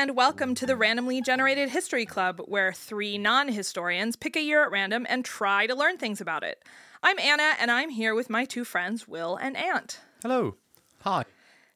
[0.00, 4.64] And welcome to the Randomly Generated History Club, where three non historians pick a year
[4.64, 6.64] at random and try to learn things about it.
[7.02, 10.00] I'm Anna, and I'm here with my two friends, Will and Ant.
[10.22, 10.56] Hello.
[11.02, 11.26] Hi.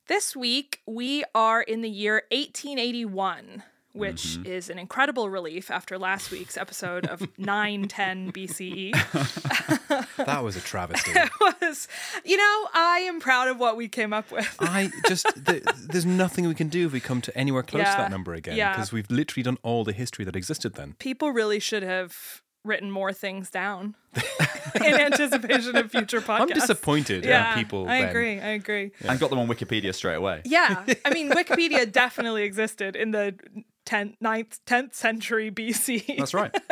[0.06, 3.62] This week, we are in the year 1881,
[3.94, 4.46] which Mm-hmm.
[4.46, 8.92] is an incredible relief after last week's episode of 910 BCE.
[10.24, 11.12] That was a travesty.
[11.14, 11.30] It
[11.60, 11.88] was,
[12.24, 14.54] you know, I am proud of what we came up with.
[14.60, 17.96] I just th- there's nothing we can do if we come to anywhere close to
[17.96, 18.72] that number again yeah.
[18.72, 20.94] because we've literally done all the history that existed then.
[20.98, 23.94] People really should have written more things down
[24.76, 26.40] in anticipation of future podcasts.
[26.40, 27.88] I'm disappointed Yeah, in people.
[27.88, 28.08] I then.
[28.10, 28.40] agree.
[28.40, 28.90] I agree.
[29.06, 30.42] and got them on Wikipedia straight away.
[30.44, 33.34] Yeah, I mean, Wikipedia definitely existed in the
[33.86, 36.16] 10th, 9th, 10th century BC.
[36.18, 36.54] That's right.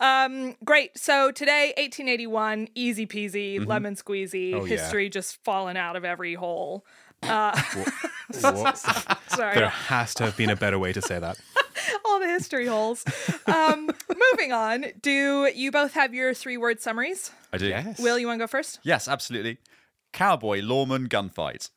[0.00, 0.98] Um, great.
[0.98, 4.76] So today, 1881, easy peasy, lemon squeezy, Oh, yeah.
[4.76, 6.84] history just falling out of every hole.
[7.22, 7.52] Uh,
[8.32, 11.38] sorry, there has to have been a better way to say that.
[12.04, 13.04] all the history holes.
[13.46, 13.88] Um,
[14.32, 14.86] moving on.
[15.00, 17.30] Do you both have your three word summaries?
[17.52, 17.68] I do.
[17.68, 17.98] Yes.
[17.98, 18.80] Will, you want to go first?
[18.82, 19.58] Yes, absolutely.
[20.14, 21.70] Cowboy lawman gunfight.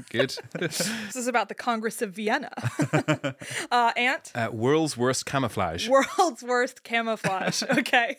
[0.10, 0.36] Good.
[0.58, 2.50] This is about the Congress of Vienna.
[3.70, 4.32] uh, Ant?
[4.34, 5.88] Uh, world's worst camouflage.
[5.88, 7.62] World's worst camouflage.
[7.78, 8.16] Okay.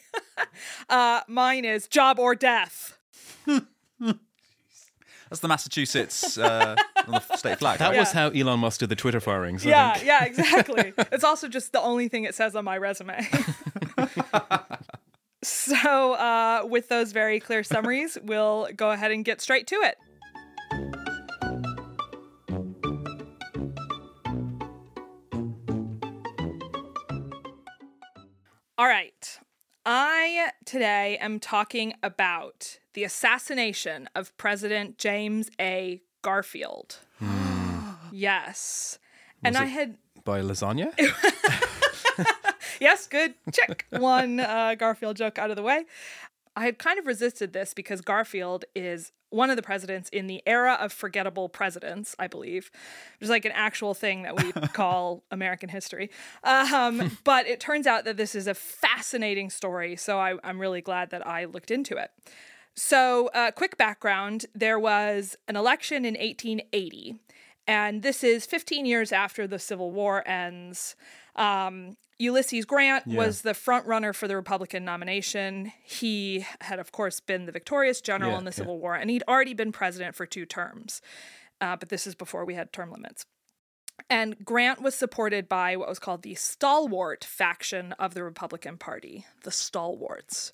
[0.90, 2.98] uh, mine is job or death.
[3.46, 7.80] That's the Massachusetts uh, on the state flag.
[7.80, 7.98] that right?
[8.00, 9.66] was how Elon Musk did the Twitter firings.
[9.66, 10.06] I Yeah, think.
[10.08, 10.94] yeah, exactly.
[11.12, 13.28] it's also just the only thing it says on my resume.
[15.48, 19.98] So, uh, with those very clear summaries, we'll go ahead and get straight to it.
[28.78, 29.40] All right.
[29.86, 36.02] I today am talking about the assassination of President James A.
[36.22, 37.00] Garfield.
[38.12, 39.00] yes.
[39.44, 40.94] And I had By lasagna?
[42.80, 43.34] yes, good.
[43.52, 43.86] Check.
[43.90, 45.86] One uh, Garfield joke out of the way.
[46.56, 50.42] I had kind of resisted this because Garfield is one of the presidents in the
[50.46, 52.72] era of forgettable presidents, I believe,
[53.20, 56.10] which is like an actual thing that we call American history.
[56.44, 60.82] Um, but it turns out that this is a fascinating story, so I, I'm really
[60.82, 62.12] glad that I looked into it.
[62.76, 67.16] So, uh, quick background there was an election in 1880,
[67.68, 70.96] and this is 15 years after the Civil War ends.
[71.36, 75.72] Um, Ulysses Grant was the front runner for the Republican nomination.
[75.84, 78.56] He had, of course, been the victorious general Yeah, in the yeah.
[78.56, 81.02] Civil War, and he'd already been president for two terms.
[81.62, 83.26] Uh, but this is before we had term limits.
[84.10, 89.26] And Grant was supported by what was called the stalwart faction of the Republican Party,
[89.44, 90.54] the stalwarts.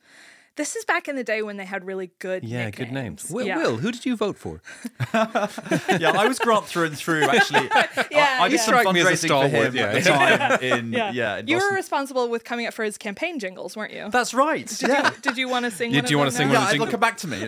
[0.56, 3.28] This is back in the day when they had really good Yeah, good names.
[3.32, 3.58] Will, Yeah.
[3.58, 4.62] Will, who did you vote for?
[5.14, 7.24] yeah, I was Grant through and through.
[7.24, 7.66] Actually,
[8.12, 8.62] Yeah, I, I did yeah.
[8.64, 9.84] some Strike me as a fundraising for him yeah.
[9.84, 13.00] at the time in yeah, Yeah, in you were responsible with coming up for his
[13.00, 14.10] campaign jingles, weren't you?
[14.12, 14.68] That's right.
[14.68, 15.10] Did yeah.
[15.12, 15.90] you, did you want to sing?
[15.92, 17.18] Yeah, one do you want wanna sing yeah, one of the it'll jingle- come back
[17.18, 17.48] to me.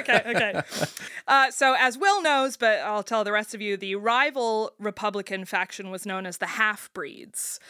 [0.00, 0.62] okay, okay.
[1.26, 5.44] Uh, so, as Will knows, but I'll tell the rest of you, the rival Republican
[5.46, 7.60] faction was known as the Half Breeds,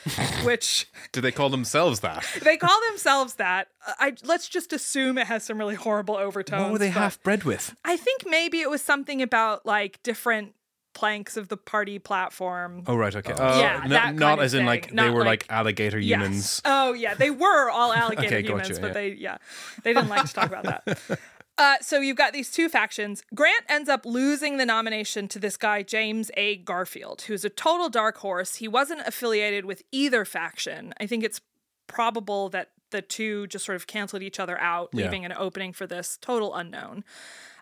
[0.44, 2.24] which Do they call themselves that?
[2.42, 3.68] they call themselves that.
[3.98, 6.62] I let's just assume it has some really horrible overtones.
[6.62, 7.74] What were they half bred with?
[7.84, 10.54] I think maybe it was something about like different
[10.92, 12.82] planks of the party platform.
[12.86, 13.32] Oh right, okay.
[13.38, 14.66] Oh, Yeah, no- that kind not of as in thing.
[14.66, 16.16] like they were like, like- alligator Yes.
[16.18, 16.62] humans.
[16.64, 18.92] Oh yeah, they were all alligator Okay, humans, gotcha, but yeah.
[18.94, 19.36] they yeah,
[19.84, 20.98] they didn't like to talk about that.
[21.58, 23.22] Uh, so you've got these two factions.
[23.34, 26.56] Grant ends up losing the nomination to this guy James A.
[26.56, 28.54] Garfield, who's a total dark horse.
[28.54, 30.94] He wasn't affiliated with either faction.
[30.98, 31.42] I think it's
[31.86, 35.04] probable that the two just sort of canceled each other out, Yeah.
[35.04, 37.04] leaving an opening for this total unknown.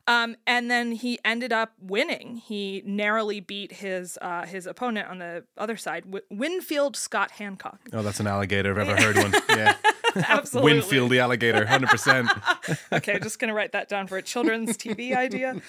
[0.06, 2.36] Um, and then he ended up winning.
[2.36, 7.78] He narrowly beat his uh, his opponent on the other side, w- Winfield Scott Hancock.
[7.92, 8.70] Oh, that's an alligator.
[8.80, 9.34] I've ever heard one.
[9.50, 9.74] Yeah.
[10.16, 10.72] Absolutely.
[10.72, 12.30] Winfield the alligator, hundred percent.
[12.92, 15.60] okay, just gonna write that down for a children's TV idea.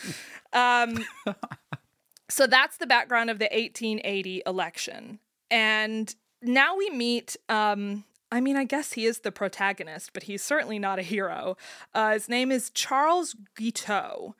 [0.53, 1.03] Um,
[2.29, 5.19] so that's the background of the 1880 election,
[5.51, 7.35] and now we meet.
[7.49, 11.57] Um, I mean, I guess he is the protagonist, but he's certainly not a hero.
[11.93, 14.35] Uh, his name is Charles Guiteau.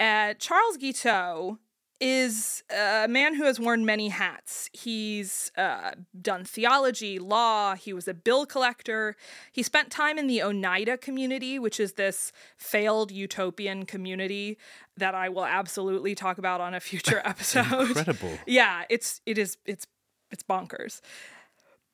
[0.00, 1.58] Uh, Charles Guiteau
[2.00, 4.70] is a man who has worn many hats.
[4.72, 9.16] He's uh, done theology, law, he was a bill collector.
[9.50, 14.58] He spent time in the Oneida community, which is this failed utopian community
[14.96, 17.88] that I will absolutely talk about on a future episode.
[17.88, 18.38] Incredible.
[18.46, 19.86] yeah, it's it is it's
[20.30, 21.00] it's bonkers.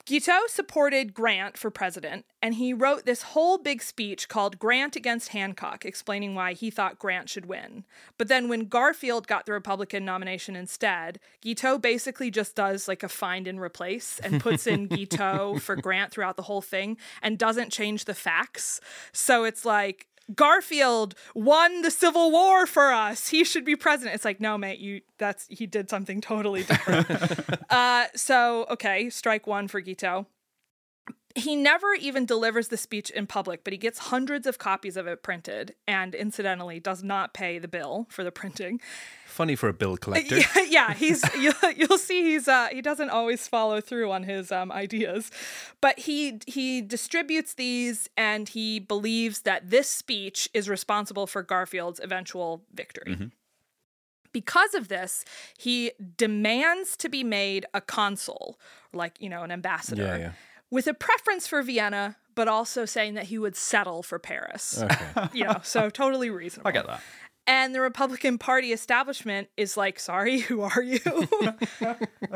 [0.07, 5.31] Guiteau supported Grant for president, and he wrote this whole big speech called Grant Against
[5.31, 7.85] Hancock, explaining why he thought Grant should win.
[8.19, 13.09] But then when Garfield got the Republican nomination instead, Guiteau basically just does like a
[13.09, 17.73] find and replace and puts in Guiteau for Grant throughout the whole thing and doesn't
[17.73, 18.83] change the facts.
[19.13, 23.29] So it's like, Garfield won the Civil War for us.
[23.29, 24.15] He should be president.
[24.15, 27.07] It's like, no, mate, you that's he did something totally different.
[27.71, 30.27] uh, so okay, strike one for Guiteau.
[31.37, 35.09] He never even delivers the speech in public, but he gets hundreds of copies of
[35.09, 38.81] it printed, and incidentally, does not pay the bill for the printing.
[39.27, 40.37] Funny for a bill collector.
[40.57, 44.53] Yeah, yeah, he's you'll, you'll see he's uh he doesn't always follow through on his
[44.53, 45.33] um ideas,
[45.81, 51.99] but he he distributes these and he believes that this speech is responsible for Garfield's
[51.99, 53.33] eventual victory.
[54.33, 55.25] Because of this,
[55.59, 58.59] he demands to be made a consul,
[58.93, 60.33] like you know an ambassador, Yeah, yeah.
[60.75, 64.83] With a preference for Vienna, but also saying that he would settle for Paris.
[64.83, 65.29] Okay.
[65.33, 66.69] You know, so totally reasonable.
[66.69, 67.01] I get that.
[67.47, 70.99] And the Republican Party establishment is like, sorry, who are you?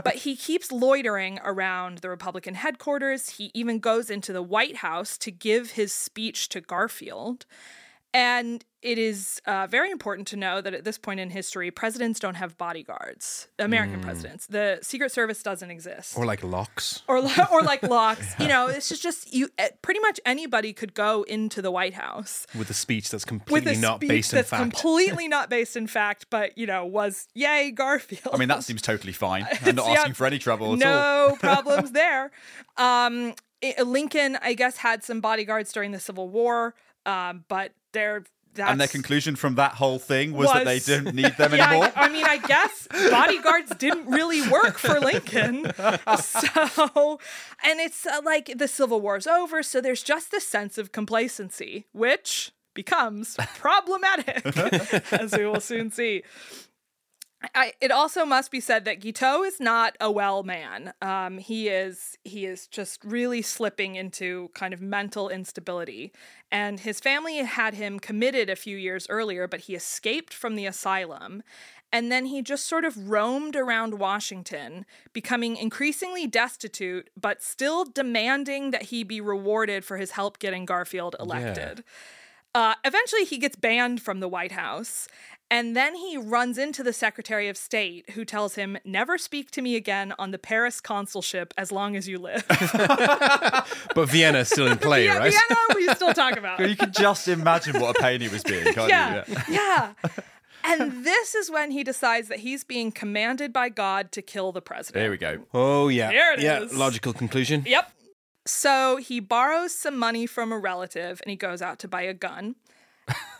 [0.05, 3.31] but he keeps loitering around the Republican headquarters.
[3.31, 7.45] He even goes into the White House to give his speech to Garfield.
[8.15, 12.21] And it is uh, very important to know that at this point in history, presidents
[12.21, 13.49] don't have bodyguards.
[13.59, 17.03] American presidents, the Secret Service doesn't exist Or like locks.
[17.09, 17.19] or
[17.53, 18.35] or like locks.
[18.39, 19.49] You know, it's just just you.
[19.59, 23.77] eh, Pretty much anybody could go into the White House With a speech that's completely
[23.77, 24.63] not based in fact.
[24.63, 28.33] completely not based in fact, but you know was yay Garfield.
[28.33, 29.45] I mean, that seems totally fine.
[29.65, 31.31] I'm not Yeah, asking for any trouble at all.
[31.31, 32.31] no problems there.
[32.77, 36.75] Um, i- Lincoln, I guess, had some bodyguards during the Civil War,
[37.07, 38.25] um, but they're
[38.59, 41.53] that's, And their conclusion from that whole thing was, that they was- didn't need them
[41.57, 41.93] yeah, anymore.
[41.97, 45.73] I, I mean, I guess bodyguards didn't really work for Lincoln.
[46.23, 47.19] So,
[47.65, 51.87] and it's uh, like the Civil War's over, so there's just this sense of complacency,
[51.93, 54.45] which becomes problematic,
[55.13, 56.23] as we will soon see.
[57.55, 60.93] I, it also must be said that Guiteau is not a well man.
[61.01, 66.13] Um, he is he is just really slipping into kind of mental instability,
[66.51, 70.67] and his family had him committed a few years earlier, but he escaped from the
[70.67, 71.45] asylum,
[71.93, 78.73] and then he just sort of roamed around Washington, becoming increasingly destitute, but still demanding
[78.73, 81.85] that he be rewarded for his help getting Garfield elected.
[82.55, 85.07] Uh, eventually, he gets banned from the White House.
[85.51, 89.63] And then he runs into the Secretary of State, who tells him, Never speak to
[89.63, 92.45] me again on the Paris consulship as long as you live.
[93.95, 95.33] But Vienna is still in play, yeah, right?
[95.33, 96.61] Vienna, we still talk about.
[96.61, 99.37] You can just imagine what a pain he was being, can't yeah, you?
[99.49, 99.93] yeah.
[100.65, 104.61] And this is when he decides that he's being commanded by God to kill the
[104.61, 105.03] president.
[105.03, 105.39] There we go.
[105.55, 106.11] Oh yeah.
[106.11, 106.75] There it yeah, is.
[106.75, 107.65] logical conclusion.
[107.67, 107.91] Yep.
[108.45, 112.15] So he borrows some money from a relative and he goes out to buy a
[112.15, 112.57] gun.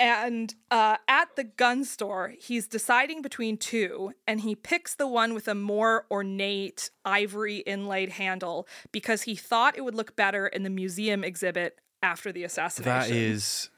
[0.01, 5.35] And uh, at the gun store, he's deciding between two, and he picks the one
[5.35, 10.63] with a more ornate ivory inlaid handle because he thought it would look better in
[10.63, 12.99] the museum exhibit after the assassination.
[13.01, 13.71] That is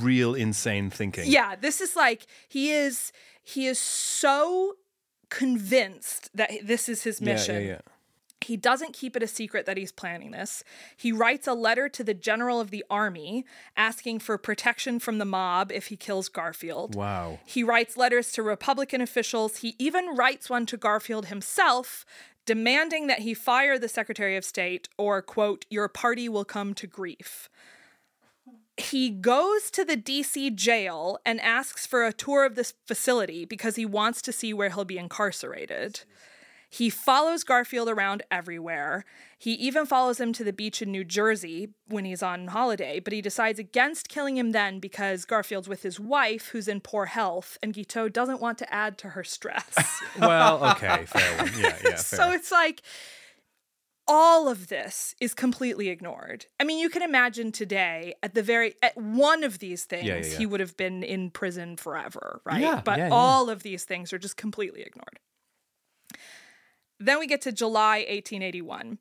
[0.00, 1.24] real insane thinking.
[1.30, 4.76] Yeah, this is like he is he is so
[5.30, 7.62] convinced that this is his Yeah, mission.
[7.62, 7.78] yeah, yeah.
[8.44, 10.62] He doesn't keep it a secret that he's planning this.
[10.96, 13.44] He writes a letter to the general of the army
[13.76, 16.94] asking for protection from the mob if he kills Garfield.
[16.94, 17.38] Wow.
[17.44, 19.58] He writes letters to Republican officials.
[19.58, 22.04] He even writes one to Garfield himself
[22.46, 26.86] demanding that he fire the Secretary of State or, quote, your party will come to
[26.86, 27.48] grief.
[28.76, 33.76] He goes to the DC jail and asks for a tour of this facility because
[33.76, 36.00] he wants to see where he'll be incarcerated.
[36.74, 39.04] He follows Garfield around everywhere.
[39.38, 43.12] He even follows him to the beach in New Jersey when he's on holiday, but
[43.12, 47.58] he decides against killing him then because Garfield's with his wife, who's in poor health,
[47.62, 49.72] and Guiteau doesn't want to add to her stress.
[50.18, 51.52] Well, okay, fair one.
[51.56, 51.96] Yeah, yeah, fair.
[51.96, 52.82] so it's like
[54.08, 56.46] all of this is completely ignored.
[56.58, 60.16] I mean, you can imagine today at the very at one of these things Yeah,
[60.16, 60.38] yeah, yeah.
[60.38, 62.60] he would have been in prison forever, right?
[62.60, 65.20] Yeah, but all of these things are just completely ignored.
[66.98, 68.98] Then we get to July 1881.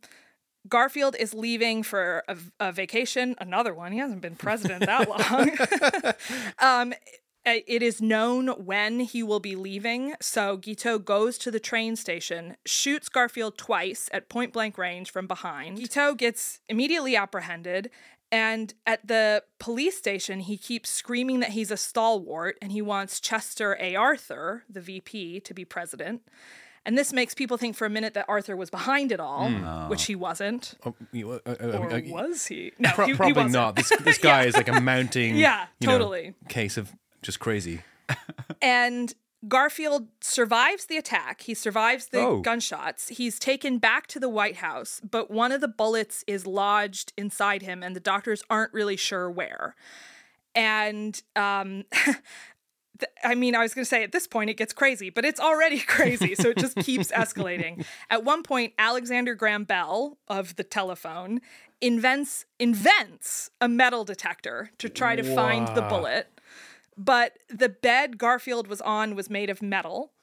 [0.67, 3.91] Garfield is leaving for a, a vacation, another one.
[3.91, 5.09] He hasn't been president that
[6.59, 6.59] long.
[6.59, 6.93] um,
[7.45, 12.55] it is known when he will be leaving, so Guiteau goes to the train station,
[12.65, 15.77] shoots Garfield twice at point blank range from behind.
[15.77, 17.89] Guiteau gets immediately apprehended,
[18.31, 23.19] and at the police station, he keeps screaming that he's a stalwart and he wants
[23.19, 23.95] Chester A.
[23.95, 26.21] Arthur, the VP, to be president.
[26.85, 29.49] And this makes people think for a minute that Arthur was behind it all,
[29.89, 30.73] which he wasn't.
[30.85, 32.71] Oh, you- uh, uh, Or uh, was he?
[32.79, 33.53] No, pro- he, he probably wasn't.
[33.53, 33.75] not.
[33.77, 35.35] This this guy is like a mounting.
[35.37, 36.33] Yeah, you know, totally.
[36.49, 37.81] case of just crazy.
[38.61, 39.13] And
[39.47, 41.41] Garfield survives the attack.
[41.41, 42.39] He survives the Oh.
[42.41, 43.09] gunshots.
[43.09, 47.61] He's taken back to the White House, but one of the bullets is lodged inside
[47.61, 49.75] him, and the doctors aren't really sure where.
[50.55, 51.83] And um,
[53.00, 55.25] th- I mean, I was going to say at this point it gets crazy, but
[55.25, 57.85] it's already crazy, so it just keeps escalating.
[58.09, 61.41] At one point, Alexander Graham Bell of the telephone
[61.81, 66.27] invents invents a metal detector to try to find the bullet
[66.97, 70.13] but the bed Garfield was on was made of metal.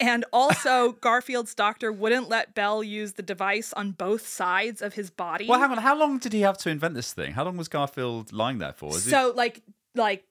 [0.00, 5.08] And also, Garfield's doctor wouldn't let Bell use the device on both sides of his
[5.10, 5.46] body.
[5.48, 5.78] Well, hang on.
[5.78, 7.32] How long did he have to invent this thing?
[7.32, 8.90] How long was Garfield lying there for?
[8.90, 9.62] Is he- so, like,
[9.94, 10.24] like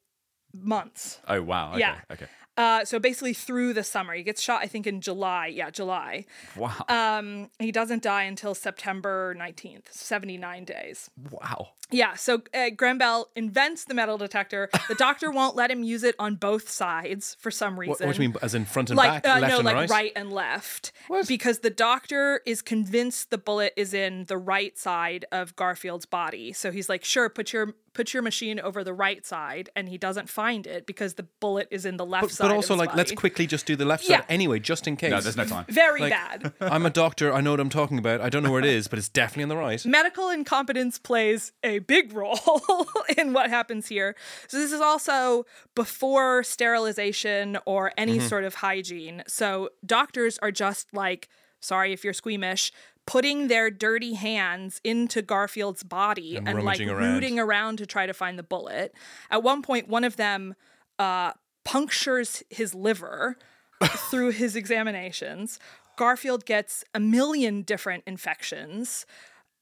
[0.53, 1.19] months.
[1.27, 1.71] Oh wow.
[1.71, 1.79] Okay.
[1.79, 2.01] Yeah.
[2.11, 2.27] Okay.
[2.55, 4.13] Uh, so basically through the summer.
[4.13, 5.47] He gets shot, I think, in July.
[5.47, 6.25] Yeah, July.
[6.55, 6.85] Wow.
[6.87, 11.09] Um, he doesn't die until September 19th, 79 days.
[11.31, 11.69] wow.
[11.89, 14.69] Yeah, so uh, Graham Bell invents the metal detector.
[14.87, 17.91] The doctor won't let him use it on both sides for some reason.
[17.91, 19.65] What, what do you mean, as in front and like back, uh, left no, and
[19.65, 20.11] like right?
[20.15, 20.91] and left.
[21.07, 21.27] What?
[21.27, 26.51] Because the doctor is convinced the bullet is in the right side of Garfield's body.
[26.51, 29.97] So he's like, "Sure, put your put your machine over the right side," and he
[29.97, 32.43] doesn't find it because the bullet is in the left But, side.
[32.45, 34.17] but of also, his like, let's quickly just do the left Yeah.
[34.17, 35.11] side anyway, just in case.
[35.11, 35.65] No, there's no time.
[35.69, 36.53] Very Like- bad.
[36.61, 37.33] I'm a doctor.
[37.33, 38.21] I know what I'm talking about.
[38.21, 39.85] I don't know where it is, but it's definitely on the right.
[39.85, 44.15] medical incompetence plays a big role in what happens here.
[44.47, 45.45] So this is also
[45.75, 48.27] before sterilization or any Mm-hmm.
[48.27, 49.23] sort of hygiene.
[49.27, 51.29] So doctors are just like,
[51.61, 52.71] sorry if you're squeamish,
[53.05, 57.13] putting their dirty hands into Garfield's body And and, like around.
[57.13, 58.93] rooting around to try to find the bullet.
[59.29, 60.55] At one point, one of them
[60.99, 61.33] uh,
[61.65, 63.37] punctures his liver
[63.83, 65.59] through his examinations.
[65.97, 69.05] Garfield gets a million different infections.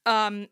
[0.06, 0.48] Um,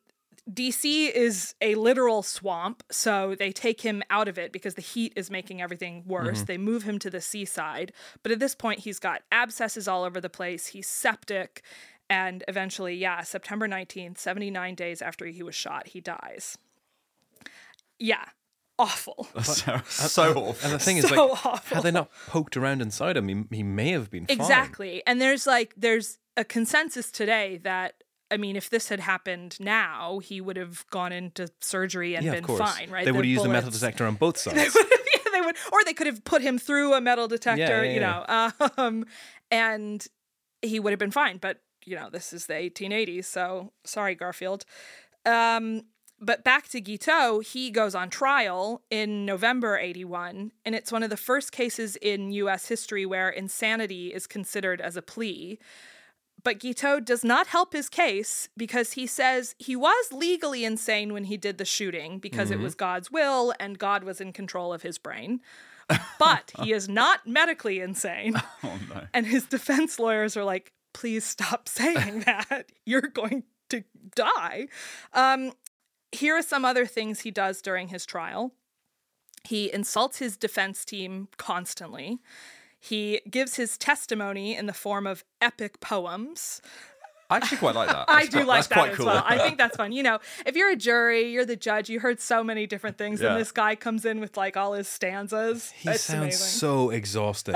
[0.51, 5.13] DC is a literal swamp, so they take him out of it because the heat
[5.15, 6.43] is making everything worse.
[6.43, 7.93] They move him to the seaside,
[8.23, 10.69] but at this point, he's got abscesses all over the place.
[10.69, 11.63] He's septic,
[12.11, 16.59] and eventually, yeah, September 19th, 79 days after he was shot, he dies.
[17.99, 18.25] Yeah,
[18.79, 19.29] awful.
[19.43, 20.57] so so awful.
[20.63, 21.77] And the thing is, So like, awful.
[21.77, 24.37] had they not poked around inside him, he, he may have been fine.
[24.37, 25.03] Exactly.
[25.07, 30.21] And there's like there's a consensus today that I mean, if this had happened now,
[30.21, 33.05] he would have gone into surgery and Yeah, been of fine, right?
[33.05, 34.57] They The would have used the metal detector on both sides.
[34.57, 37.27] They would have, yeah, they would, or they could have put him through a metal
[37.29, 38.25] detector, yeah, you know,
[38.79, 39.05] um,
[39.51, 40.07] and
[40.63, 41.39] he would have been fine.
[41.39, 44.65] But you know, this is the 1880s, so sorry, Garfield.
[45.27, 45.83] Um,
[46.21, 51.11] but back to Guiteau, he goes on trial in November 81, and it's one of
[51.11, 55.59] the first cases in US history where insanity is considered as a plea.
[56.43, 61.25] But Guiteau does not help his case because he says he was legally insane when
[61.25, 64.83] he did the shooting because it was God's will and God was in control of
[64.83, 65.41] his brain.
[66.19, 68.41] But he is not medically insane.
[69.13, 72.67] And his defense lawyers are like, please stop saying that.
[72.85, 74.69] You're going to die.
[75.13, 75.53] Um,
[76.13, 78.53] here are some other things he does during his trial.
[79.45, 82.19] He insults his defense team constantly.
[82.79, 86.61] He gives his testimony in the form of epic poems.
[87.29, 88.05] I actually quite like that.
[88.09, 89.07] I That's do quite- like that as cool.
[89.07, 89.23] well.
[89.25, 89.93] I think that's fun.
[89.93, 93.21] You know, if you're a jury, you're the judge, you heard so many different things,
[93.21, 93.33] Yeah.
[93.33, 95.71] and this guy comes in with like all his stanzas.
[95.71, 96.47] He it's sounds amazing.
[96.47, 97.55] so exhausting.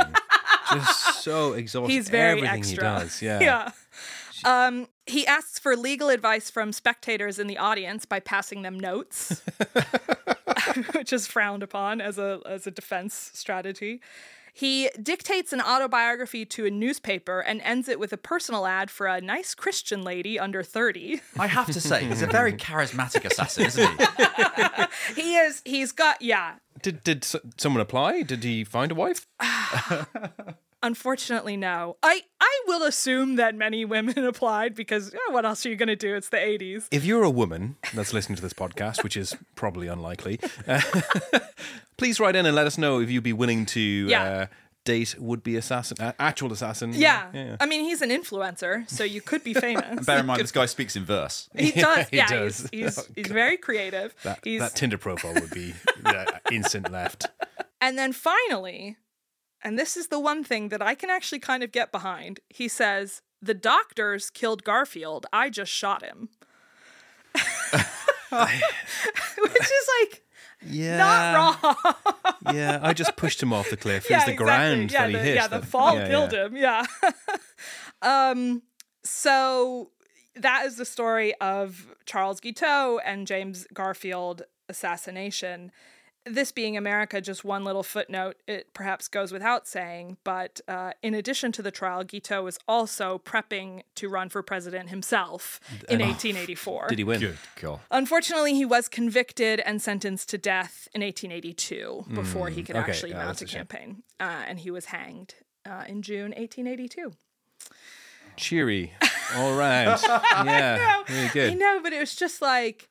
[0.73, 1.91] Just so exhausting.
[1.95, 2.95] He's very Everything extra.
[2.95, 3.23] he does.
[3.23, 3.41] Yeah.
[3.41, 3.71] yeah.
[4.45, 9.43] Um, he asks for legal advice from spectators in the audience by passing them notes,
[10.95, 14.01] which is frowned upon as a as a defense strategy.
[14.57, 19.09] He dictates an autobiography to a newspaper and ends it with a personal ad for
[19.09, 21.21] a nice Christian lady under 30.
[21.37, 25.21] I have to say, he's a very charismatic assassin, isn't he?
[25.21, 26.55] He is he's got yeah,
[26.85, 27.27] Did did
[27.57, 28.23] someone apply?
[28.23, 29.27] Did he find a wife?
[30.83, 31.97] Unfortunately, no.
[32.03, 35.97] I, I will assume that many women applied because what else are you going to
[35.97, 36.15] do?
[36.15, 36.89] It's the 80s.
[36.91, 40.83] If you're a woman that's listening to this podcast, which is probably unlikely, uh,
[41.97, 44.23] please write in and let us know if you'd be willing to Yeah.
[44.25, 44.47] uh,
[44.85, 46.93] date would-be assassin, uh, actual assassin.
[46.93, 47.29] Yeah.
[47.33, 47.57] yeah.
[47.61, 50.05] I mean, he's an influencer, so you could be famous.
[50.07, 51.49] Bear in mind, this guy speaks in verse.
[51.57, 52.09] he does.
[52.09, 52.69] he Yeah, does.
[52.71, 54.15] He's, he's, Oh, he's very creative.
[54.23, 55.75] That, he's, that Tinder profile would be
[56.05, 57.27] uh, instant left.
[57.81, 58.97] and then finally,
[59.63, 62.69] and this is the one thing that I can actually kind of get behind, he
[62.69, 65.27] says, The doctors killed Garfield.
[65.33, 66.29] I just shot him.
[68.33, 70.23] Which is like
[70.67, 70.97] Yeah.
[70.99, 72.55] not wrong.
[72.55, 74.09] Yeah, I just pushed him off the cliff.
[74.09, 74.45] yeah, it was the exactly.
[74.45, 75.35] ground yeah, that he the, hit.
[75.37, 76.45] Yeah, the fall yeah, killed yeah.
[76.45, 76.57] him.
[76.57, 76.87] Yeah.
[78.03, 78.63] um.
[79.03, 79.91] So
[80.37, 85.71] that is the story of Charles Guiteau and James Garfield assassination.
[86.27, 91.15] This being America, just one little footnote, it perhaps goes without saying, but uh, in
[91.15, 96.87] addition to the trial, Guiteau was also prepping to run for president himself in 1884.
[96.89, 97.21] Did he win?
[97.21, 97.81] Good God.
[97.91, 103.11] Unfortunately, he was convicted and sentenced to death in 1882 before he could okay, actually
[103.11, 104.03] yeah, mount a a campaign.
[104.19, 105.35] Uh, and he was hanged
[105.67, 107.13] uh, in June 1882.
[108.37, 108.93] Cheery.
[109.37, 109.99] All right.
[110.45, 111.03] yeah.
[111.07, 111.53] Very good.
[111.53, 112.89] I know, but it was just like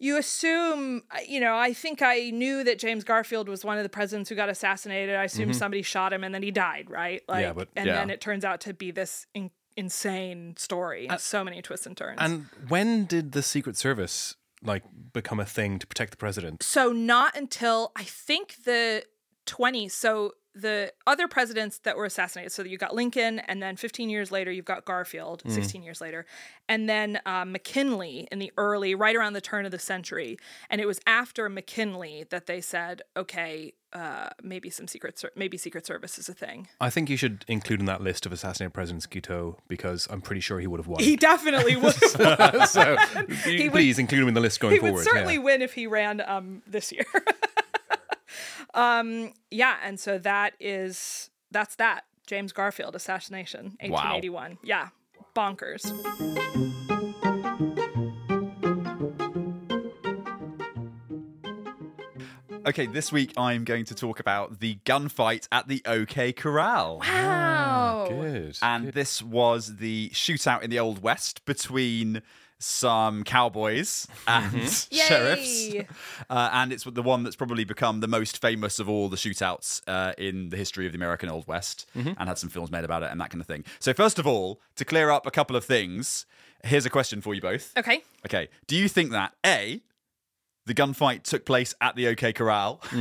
[0.00, 3.82] you assume, uh, you know, I think I knew that James Garfield was one of
[3.82, 5.14] the presidents who got assassinated.
[5.14, 7.22] I assumed somebody shot him and then he died, right?
[7.28, 7.58] Like, Mm-hmm.
[7.58, 7.94] but- and Yeah.
[7.96, 11.08] then it turns out to be this in- insane story.
[11.18, 12.18] so many twists and turns.
[12.20, 14.82] And when did the Secret Service like
[15.12, 16.62] become a thing to protect the president?
[16.62, 19.04] So not until I think the
[19.46, 19.92] 20s.
[19.92, 22.52] So the other presidents that were assassinated.
[22.52, 25.42] So you got Lincoln, and then 15 years later you've got Garfield.
[25.46, 26.26] 16 years later,
[26.68, 30.38] and then uh, McKinley in the early, right around the turn of the century.
[30.68, 35.84] And it was after McKinley that they said, okay, uh, maybe some secret, maybe Secret
[35.86, 36.68] Service is a thing.
[36.80, 40.40] I think you should include in that list of assassinated presidents Guiteau because I'm pretty
[40.40, 41.02] sure he would have won.
[41.02, 41.94] He definitely would.
[42.68, 42.96] so
[43.44, 44.94] He would- please include him in the list going he forward.
[44.94, 45.40] would certainly yeah.
[45.40, 47.04] win if he ran um this year.
[48.74, 52.04] um yeah, and so that is that's that.
[52.26, 54.58] James Garfield assassination, 1881.
[54.62, 54.90] Yeah.
[55.34, 55.84] Bonkers.
[62.66, 67.00] Okay, this week I'm going to talk about the gunfight at the OK Corral.
[67.00, 68.06] Wow.
[68.08, 68.58] Good.
[68.62, 72.22] And this was the shootout in the Old West between
[72.60, 75.72] some cowboys and sheriffs.
[76.28, 79.82] Uh, and it's the one that's probably become the most famous of all the shootouts
[79.88, 83.02] uh, in the history of the American Old West and had some films made about
[83.02, 83.64] it and that kind of thing.
[83.78, 86.26] So, first of all, to clear up a couple of things,
[86.62, 87.72] here's a question for you both.
[87.76, 88.02] Okay.
[88.26, 88.48] Okay.
[88.66, 89.80] Do you think that A,
[90.66, 92.80] the gunfight took place at the OK Corral,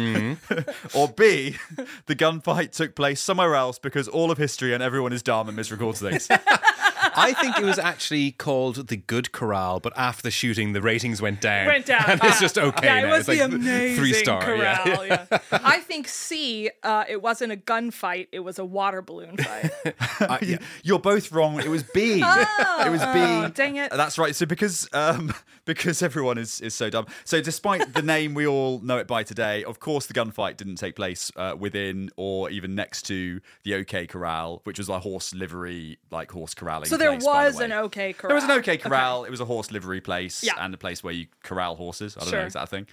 [0.96, 1.58] or B,
[2.06, 5.58] the gunfight took place somewhere else because all of history and everyone is dumb and
[5.58, 6.30] misrecords things?
[7.16, 11.22] I think it was actually called the Good Corral, but after the shooting, the ratings
[11.22, 11.68] went down.
[11.68, 12.04] Went down.
[12.08, 12.40] and it's Ah.
[12.42, 12.86] just okay.
[12.86, 14.56] Yeah, it was it's the like amazing three star.
[14.56, 14.84] yeah.
[14.84, 15.06] corral.
[15.06, 15.26] Yeah.
[15.52, 19.72] I think C, uh, it wasn't a gunfight, it was a water balloon fight.
[20.22, 20.58] Uh, yeah.
[20.84, 21.60] You're both wrong.
[21.60, 22.16] It was B.
[22.22, 23.20] it was B.
[23.20, 23.90] Oh, dang it.
[23.92, 24.36] That's right.
[24.36, 25.34] So because um,
[25.70, 27.06] because everyone is is so dumb.
[27.24, 30.76] So despite the name we all know it by today, of course the gunfight didn't
[30.78, 35.34] take place uh, within or even next to the OK Corral, which was a horse
[35.34, 36.90] livery, like horse corralling.
[36.90, 38.30] So there place, by the was an okay corral.
[38.30, 39.26] There was an okay corral.
[39.26, 40.54] It was a horse livery place Yeah.
[40.60, 42.18] and a place where you corral horses.
[42.18, 42.40] I don't Sure.
[42.42, 42.88] know, is that a thing?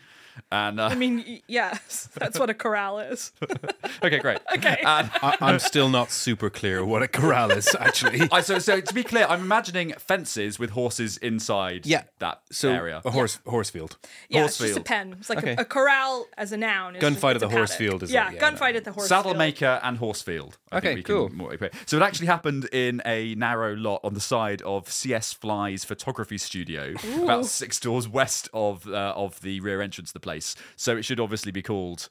[0.53, 3.33] And uh, I mean, yes, that's what a corral is.
[4.05, 4.39] okay, great.
[4.57, 4.79] Okay.
[4.87, 8.23] And I, I'm still not super clear what a corral is actually.
[8.33, 12.05] I, so, so to be clear, I'm imagining fences with horses inside Yeah.
[12.21, 13.03] that So area.
[13.05, 13.99] a horse horse field.
[14.31, 15.17] Yeah, it's just a pen.
[15.21, 15.55] It's like Okay.
[15.59, 16.97] a, a corral as a noun.
[16.97, 17.79] is Gunfight just- at the horse paddock.
[17.91, 19.39] field is yeah, yeah, gunfight at the horse Saddle field.
[19.39, 20.57] maker and Horsefield.
[20.73, 21.29] I Okay, think we can cool.
[21.31, 25.85] more- So it actually happened in a narrow lot on the side of CS Fly's
[25.85, 30.57] photography studio, about six doors west of uh, of the rear entrance of the place.
[30.75, 32.09] So it should obviously be called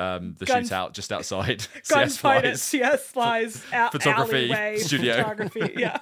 [0.00, 1.58] um, the Gun- shootout just outside
[1.88, 2.58] Gunfight at.
[2.58, 5.16] CS Flies a- Photography alleyway studio.
[5.16, 5.98] Photography, yeah.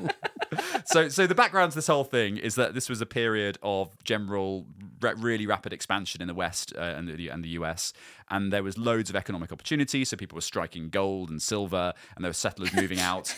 [0.84, 3.90] so, so the background to this whole thing is that this was a period of
[4.04, 4.66] general,
[5.00, 7.92] re- really rapid expansion in the West uh, and, the, and the US,
[8.30, 10.04] and there was loads of economic opportunity.
[10.04, 13.34] So people were striking gold and silver, and there were settlers moving out.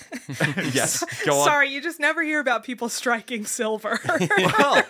[0.72, 1.44] yes, go on.
[1.46, 3.98] Sorry, you just never hear about people striking silver.
[4.38, 4.82] Well,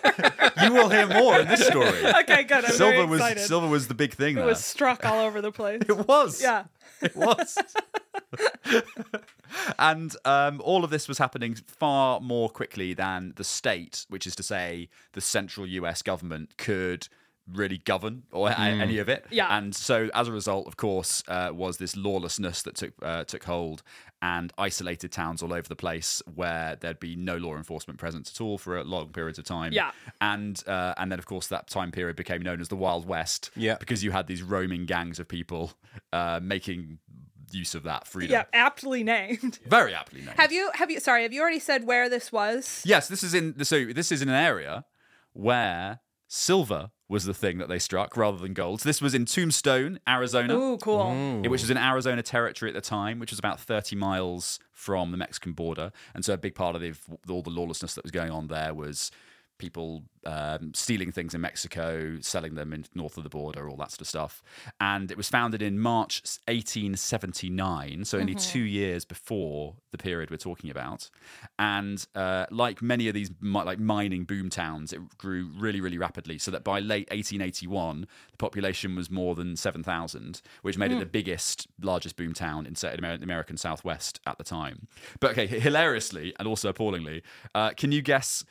[0.63, 2.05] you will hear more in this story.
[2.21, 2.65] okay, good.
[2.65, 4.45] I'm silver was silver was the big thing it there.
[4.45, 5.60] was struck all over the place.
[5.65, 6.41] It was.
[6.41, 6.65] Yeah.
[7.01, 7.57] It was.
[9.79, 14.35] and um, all of this was happening far more quickly than the state, which is
[14.35, 17.07] to say, the central US government could
[17.53, 19.25] really govern or a- any of it.
[19.29, 19.55] Yeah.
[19.55, 23.43] And so, as a result, of course, uh, was this lawlessness that took uh, took
[23.43, 23.83] hold
[24.21, 28.39] and isolated towns all over the place where there'd be no law enforcement presence at
[28.39, 29.73] all for a long periods of time.
[29.73, 29.91] Yeah.
[30.19, 33.49] And uh, and then, of course, that time period became known as the Wild West.
[33.55, 33.77] Yeah.
[33.79, 35.73] Because you had these roaming gangs of people
[36.13, 36.99] uh, making
[37.51, 38.31] use of that freedom.
[38.31, 39.59] Yeah, aptly named.
[39.65, 40.37] Very aptly named.
[40.37, 42.81] Have you have you sorry, have you already said where this was?
[42.85, 44.85] yes, this is in the so this is in an area
[45.33, 48.81] where silver was the thing that they struck rather than gold.
[48.81, 50.57] So this was in Tombstone, Arizona.
[50.57, 51.11] Ooh, cool.
[51.43, 55.11] It- which was in Arizona territory at the time, which was about 30 miles from
[55.11, 55.91] the Mexican border.
[56.15, 56.93] And so a big part of the,
[57.29, 59.11] all the lawlessness that was going on there was
[59.61, 63.91] people um, stealing things in Mexico, selling them in north of the border, all that
[63.91, 64.43] sort of stuff.
[64.79, 70.37] And it was founded in March 1879, so only two years before the period we're
[70.37, 71.09] talking about.
[71.59, 76.37] And uh, like many of these like mining boom towns, it grew really, really rapidly.
[76.37, 81.05] So that by late 1881, the population was more than 7,000, which made it the
[81.05, 84.87] biggest, largest boom town in Amer- the American Southwest at the time.
[85.19, 87.21] But okay, hilariously and also appallingly,
[87.53, 88.43] uh, can you guess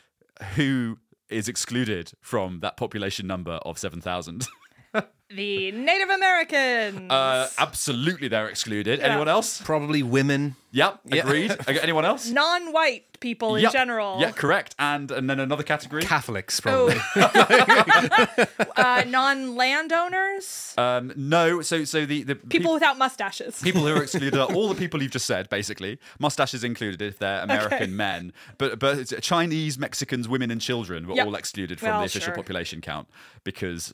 [0.55, 0.97] who
[1.29, 4.47] is excluded from that population number of 7,000?
[5.33, 7.09] The Native Americans.
[7.09, 8.99] Uh, absolutely, they're excluded.
[8.99, 9.61] Anyone else?
[9.61, 10.57] Probably women.
[10.73, 11.51] Yep, agreed.
[11.61, 12.29] Okay, Anyone else?
[12.29, 14.19] non-white people in general.
[14.19, 14.75] Yeah, correct.
[14.77, 16.01] And and then another category.
[16.03, 16.97] Catholics, probably.
[18.75, 20.73] uh, non-landowners.
[20.77, 23.61] Um, no, so so the the people without mustaches.
[23.61, 25.97] people who are excluded are all the people you've just said, basically.
[26.19, 27.87] Mustaches included if they're American Okay.
[27.87, 31.25] men, but but Chinese, Mexicans, women, and children were Yep.
[31.27, 32.35] all excluded from Well, the official sure.
[32.35, 33.07] population count
[33.43, 33.93] because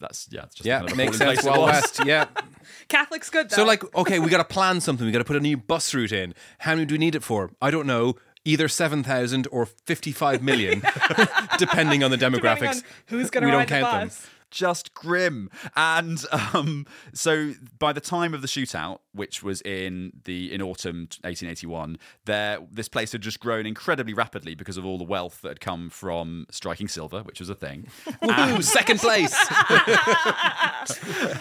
[0.00, 1.28] that's yeah, it's just yeah, the kind of makes sense.
[1.42, 1.72] place it Wild was.
[1.72, 2.00] West.
[2.06, 2.26] Yeah.
[2.88, 3.56] Catholics good though.
[3.56, 5.04] So, like, okay, we got to plan something.
[5.06, 6.34] We got to put a new bus route in.
[6.60, 7.50] How many do we need it for?
[7.60, 8.16] I don't know.
[8.44, 10.80] Either seven thousand or fifty-five million,
[11.58, 12.76] depending on the Depending demographics.
[12.76, 14.30] on who's going to we don't ride the count them.
[14.50, 15.50] Just grim.
[15.76, 21.08] And um, so by the time of the shootout, which was in the in autumn
[21.22, 25.48] 1881, there this place had just grown incredibly rapidly because of all the wealth that
[25.48, 27.86] had come from striking silver, which was a thing.
[28.22, 29.34] Woohoo, second place.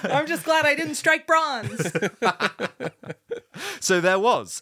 [0.04, 1.92] I'm just glad I didn't strike bronze.
[3.82, 4.62] So there was.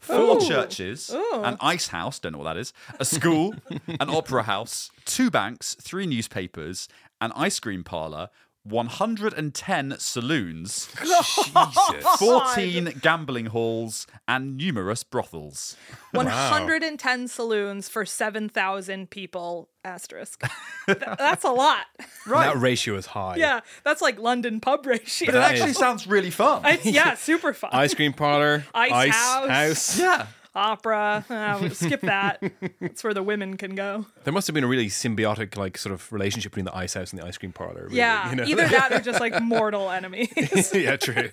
[0.00, 1.10] four churches,
[1.44, 3.54] an ice house, don't know what that is, a school,
[3.86, 6.88] an opera house, two banks, three newspapers,
[7.20, 8.28] an ice cream parlor,
[8.64, 11.38] 110 saloons, Jesus.
[12.18, 15.76] 14 gambling halls, and numerous brothels.
[16.12, 19.68] 110 saloons for 7,000 people.
[19.82, 20.42] Asterisk.
[20.86, 21.86] Th- that's a lot.
[22.26, 23.36] That ratio is high.
[23.36, 25.26] Yeah, that's like London pub ratio.
[25.26, 26.62] But it actually sounds really fun.
[26.66, 27.70] It's, yeah, super fun.
[27.72, 29.48] Ice cream parlor, Ice ice house.
[29.48, 29.98] house.
[29.98, 30.26] yeah.
[30.54, 31.24] Opera.
[31.30, 32.42] Uh, skip that.
[32.80, 34.06] That's where the women can go.
[34.24, 37.12] There must have been a really symbiotic, like, sort of relationship between the ice house
[37.12, 37.84] and the ice cream parlor.
[37.84, 38.44] really, Yeah, you know?
[38.44, 40.28] either that or just like mortal enemies.
[40.74, 41.30] yeah, true.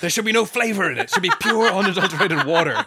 [0.00, 1.02] there should be no flavor in it.
[1.02, 2.84] It should be pure, unadulterated water.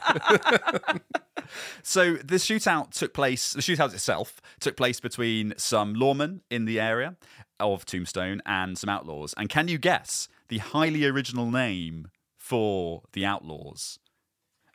[1.83, 3.53] So the shootout took place.
[3.53, 7.15] The shootout itself took place between some lawmen in the area
[7.59, 9.33] of Tombstone and some outlaws.
[9.37, 13.99] And can you guess the highly original name for the outlaws?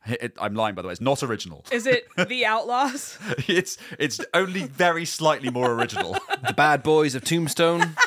[0.07, 0.93] It- I'm lying, by the way.
[0.93, 1.65] It's not original.
[1.73, 3.19] Is it the Outlaws?
[3.49, 6.17] It's it's only very slightly more original.
[6.47, 7.95] the bad boys of Tombstone.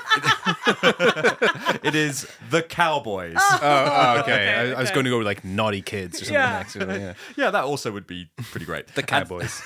[1.83, 3.35] It is the Cowboys.
[3.37, 3.67] Oh, oh,
[4.17, 4.31] oh, okay.
[4.33, 4.95] okay, I, I was okay.
[4.95, 6.57] going to go with like naughty kids or something Yeah.
[6.57, 6.75] next.
[6.75, 7.13] Yeah.
[7.37, 8.87] Yeah, that also would be pretty great.
[8.95, 9.61] The cowboys.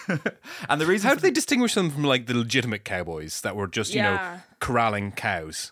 [0.69, 3.67] And the reason How do they distinguish them from like the legitimate cowboys that were
[3.67, 4.15] just, you Yeah.
[4.15, 5.71] know, corralling cows?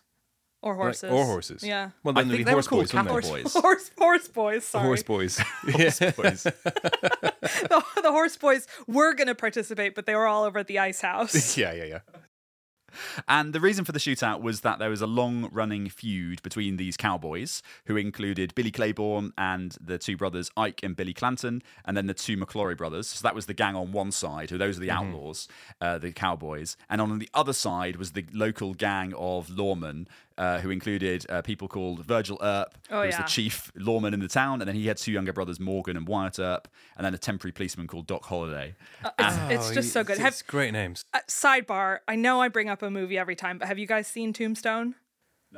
[0.61, 1.11] Or Like- horses?
[1.11, 1.63] or horses.
[1.63, 1.91] Yeah.
[2.03, 3.53] Well, I then they'd be horse boys, wouldn't boys.
[3.53, 4.65] Horse, horse boys.
[4.65, 4.85] Sorry.
[4.87, 5.37] Horse boys.
[5.37, 6.43] Horse boys.
[6.43, 10.79] the, the horse boys were going to participate, but they were all over at the
[10.79, 11.57] ice house.
[11.57, 11.99] yeah, yeah, yeah.
[13.27, 16.77] And the reason for the shootout was that there was a long running feud between
[16.77, 21.95] these cowboys, who included Billy Claiborne and the two brothers Ike and Billy Clanton, and
[21.95, 23.07] then the two McLaury brothers.
[23.07, 25.09] So that was the gang on one side, who those are the Mm-hmm.
[25.13, 25.47] outlaws,
[25.81, 26.75] uh, the cowboys.
[26.89, 30.07] And on the other side was the local gang of lawmen,
[30.37, 33.21] uh, who included uh, people called Virgil Earp, Oh, who was yeah.
[33.23, 36.07] the chief lawman in the town, and then he had two younger brothers, Morgan and
[36.07, 38.73] Wyatt Earp, and then a temporary policeman called Doc Holliday.
[39.19, 40.13] It's, it's just so good.
[40.13, 41.03] It's, Have, it's great names.
[41.13, 44.07] uh, sidebar, I know I bring up a movie every time, but have you guys
[44.07, 44.95] seen Tombstone?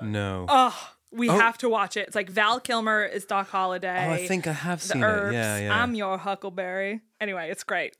[0.01, 0.45] No.
[0.47, 2.07] Oh, we have to watch it.
[2.07, 4.07] It's like Val Kilmer is Doc Holliday.
[4.07, 5.35] Oh, I think I have the seen Earps, it.
[5.35, 5.81] Yeah, yeah.
[5.81, 7.01] I'm your Huckleberry.
[7.19, 7.97] Anyway, it's great.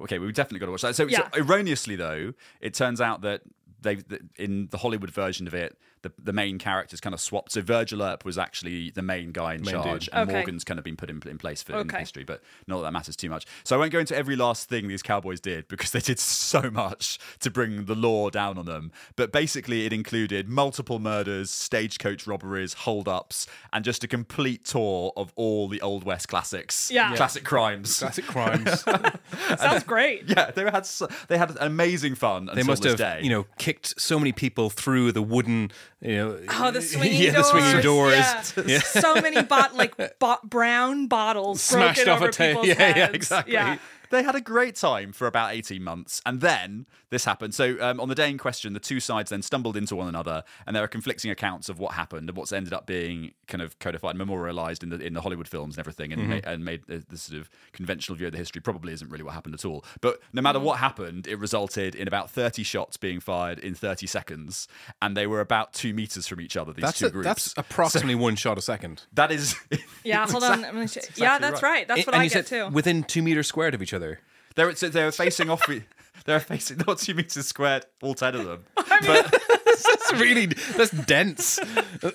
[0.00, 0.96] Okay, we've definitely got to watch that.
[0.96, 3.42] So, so erroneously, though, it turns out that
[3.80, 3.98] they
[4.36, 7.52] in the Hollywood version of it, the, the main characters kind of swapped.
[7.52, 10.14] So Virgil Earp was actually the main guy in Main charge, dude.
[10.14, 10.38] and Okay.
[10.38, 12.92] Morgan's kind of been put in, in place for in history, but not that that
[12.92, 13.46] matters too much.
[13.64, 16.70] So I won't go into every last thing these cowboys did because they did so
[16.70, 18.92] much to bring the law down on them.
[19.16, 25.32] But basically, it included multiple murders, stagecoach robberies, holdups, and just a complete tour of
[25.36, 27.10] all the Old West classics, Yeah.
[27.10, 27.16] Yeah.
[27.16, 27.98] classic crimes.
[27.98, 28.80] Classic crimes.
[29.58, 30.24] Sounds great.
[30.28, 32.46] Yeah, they had so, they had amazing fun.
[32.46, 33.20] they until must this have, day.
[33.22, 37.32] you know, kicked so many people through the wooden, you know, Oh, the swinging yeah,
[37.32, 37.36] doors.
[37.36, 38.54] the swinging doors.
[38.66, 38.78] Yeah.
[38.80, 42.74] So many bot like bo- brown bottles Smashed broken off a over ta- people's yeah,
[42.78, 43.14] yeah, heads.
[43.14, 43.52] exactly.
[43.54, 43.78] Yeah.
[44.10, 48.00] they had a great time for about 18 months and then this happened so um,
[48.00, 50.82] on the day in question the two sides then stumbled into one another and there
[50.82, 54.82] are conflicting accounts of what happened and what's ended up being kind of codified memorialized
[54.82, 57.40] in the in the hollywood films and everything and, ma- and made the, the sort
[57.40, 60.40] of conventional view of the history probably isn't really what happened at all but no
[60.42, 64.68] matter what happened it resulted in about 30 shots being fired in 30 seconds
[65.02, 67.54] and they were about two meters from each other these That's two a, groups that's
[67.56, 69.02] approximately one shot a second.
[69.14, 69.54] that is
[70.04, 70.64] Yeah, hold on.
[70.64, 71.86] I'm gonna sh- exactly yeah, that's right.
[71.86, 72.72] That's what and I you get said too.
[72.74, 74.20] within two meters squared of each other.
[74.54, 75.62] They're so they're facing off.
[76.30, 78.64] They're facing not two meters squared, all ten of them.
[79.84, 81.58] That's really that's dense.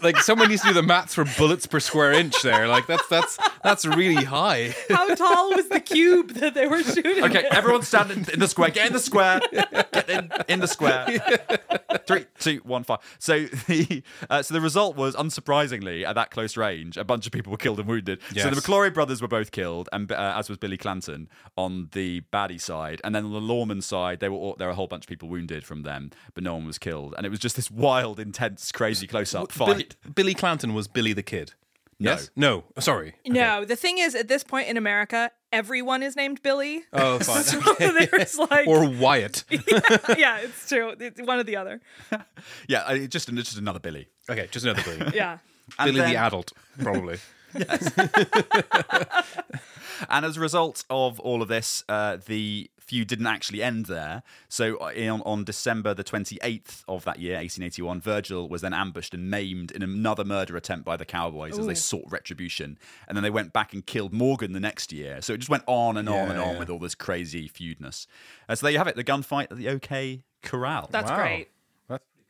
[0.02, 2.42] Like someone needs to do the maths for bullets per square inch.
[2.42, 4.76] There, like that's that's that's really high.
[4.90, 7.24] How tall was the cube that they were shooting?
[7.24, 7.54] Okay, at?
[7.56, 8.70] everyone stand in, in the square.
[8.70, 9.40] Get in the square.
[9.52, 11.08] Get in in the square.
[12.06, 13.00] Three, two, one, five.
[13.20, 17.32] So the uh, so the result was unsurprisingly at that close range, a bunch of
[17.32, 18.20] people were killed and wounded.
[18.30, 18.60] So the Yes.
[18.66, 23.02] McLaury brothers were both killed, and uh, as was Billy Clanton on the baddie side,
[23.04, 25.08] and then on the Lawman side, they were all, there were a whole bunch of
[25.08, 28.20] people wounded from them, but no one was killed, and it was just this wild,
[28.20, 29.96] intense, crazy close-up Billy, fight.
[30.16, 31.54] Billy Clanton was Billy the Kid.
[32.00, 32.12] No.
[32.12, 32.32] Yes?
[32.36, 32.64] No.
[32.80, 33.14] Sorry.
[33.28, 36.86] No, the thing is, at this point in America, everyone is named Billy.
[36.92, 37.44] Oh, fine.
[37.44, 39.44] So there's like, or Wyatt.
[40.18, 40.96] yeah, it's true.
[41.00, 41.82] It's one or the other.
[42.68, 44.08] Yeah, I- just just another Billy.
[44.28, 45.12] Okay, just another Billy.
[45.16, 45.38] Yeah.
[45.78, 47.20] And Billy then- the adult, probably.
[47.56, 47.94] yes.
[50.10, 54.24] And as a result of all of this, uh, the feud didn't actually end there.
[54.48, 59.14] So uh, in, on December the 28th of that year, 1881, Virgil was then ambushed
[59.14, 62.78] and maimed in another murder attempt by the Cowboys as they sought retribution.
[63.08, 65.22] And then they went back and killed Morgan the next year.
[65.22, 66.60] So it just went on and on and on yeah.
[66.60, 68.08] with all this crazy feudness.
[68.48, 70.88] Uh, so there you have it, the gunfight at the OK Corral.
[70.92, 71.18] That's Wow.
[71.18, 71.50] great.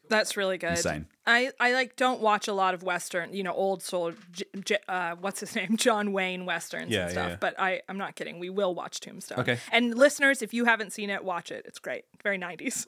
[0.07, 0.71] That- That's really good.
[0.71, 1.07] Insane.
[1.27, 4.13] I, I like don't watch a lot of western, you know, old soul.
[4.31, 5.75] J- J- uh, what's his name?
[5.77, 7.29] John Wayne westerns Yeah, and yeah, stuff.
[7.31, 7.37] yeah.
[7.39, 8.37] But I I'm not kidding.
[8.37, 9.39] We will watch Tombstone.
[9.39, 9.57] Okay.
[9.71, 11.65] And listeners, if you haven't seen it, watch it.
[11.67, 12.05] It's great.
[12.23, 12.85] Very 90s.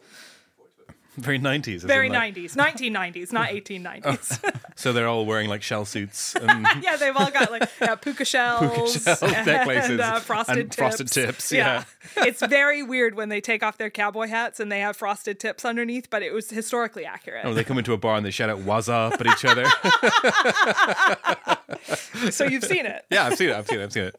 [1.17, 1.75] Very 90s.
[1.77, 4.61] as in, Very like- 90s, 1990s, not 1890s.
[4.75, 8.23] So they're all wearing like shell suits and yeah, they've all got like yeah, puka
[8.23, 10.75] shells, puka shells, necklaces, and uh, frosted and tips.
[10.77, 11.83] frosted tips, yeah.
[12.17, 15.65] it's very weird when they take off their cowboy hats and they have frosted tips
[15.65, 17.43] underneath, but it was historically accurate.
[17.45, 19.65] oh, they come into a bar and they shout out "What's up" at each other.
[22.31, 23.03] so you've seen it.
[23.09, 23.55] yeah, I've seen it.
[23.55, 23.83] I've seen it.
[23.83, 24.15] I've seen it.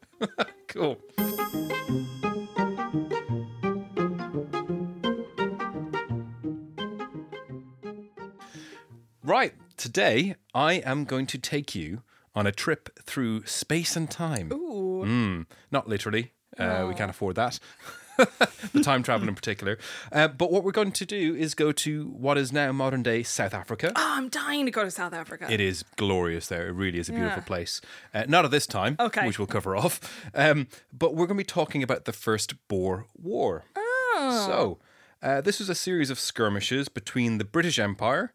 [0.67, 0.97] cool.
[9.29, 12.01] Right, today I am going to take you
[12.33, 14.51] on a trip through space and time.
[14.51, 15.03] Ooh.
[15.05, 16.31] Mm, not literally.
[16.57, 17.59] Uh, we can't afford that.
[18.73, 19.77] the time travel in particular.
[20.11, 23.21] Uh, but what we're going to do is go to what is now modern day
[23.21, 23.91] South Africa.
[23.95, 25.45] Oh, I'm dying to go to South Africa.
[25.47, 26.69] It is glorious there.
[26.69, 27.45] It really is a beautiful Yeah.
[27.45, 27.81] place.
[28.11, 29.27] Uh, not at this time, Okay.
[29.27, 29.99] which we'll cover off.
[30.33, 33.65] Um, but we're going to be talking about the First Boer War.
[33.75, 34.43] Oh.
[34.47, 34.79] So,
[35.21, 38.33] uh, this was a series of skirmishes between the British Empire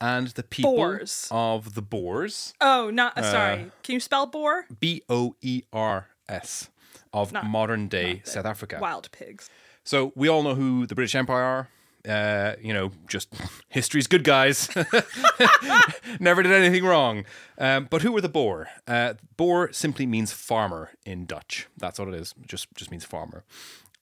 [0.00, 1.28] and the people Boers.
[1.30, 2.54] of the Boers.
[2.60, 3.70] Oh, not sorry.
[3.82, 4.66] Can you spell boar?
[4.80, 6.70] B O E R S
[7.12, 8.78] of Not- modern day South Africa.
[8.80, 9.50] Wild pigs.
[9.84, 11.68] So we all know who the British Empire are.
[12.08, 13.32] Uh, you know, just
[13.68, 14.68] history's good guys.
[16.20, 17.24] Never did anything wrong.
[17.58, 18.68] Um, but who were the Boer?
[18.86, 21.66] Uh, Boer simply means farmer in Dutch.
[21.76, 22.34] That's what it is.
[22.46, 23.44] Just just means farmer.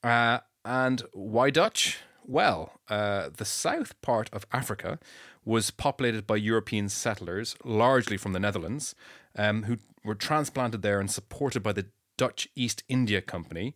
[0.03, 1.99] Uh, and why Dutch?
[2.29, 4.99] Well, uh, the south part of Africa
[5.47, 8.95] was populated by European settlers, largely from the Netherlands,
[9.35, 11.87] um, who were transplanted there and supported by the
[12.19, 13.75] Dutch East India Company.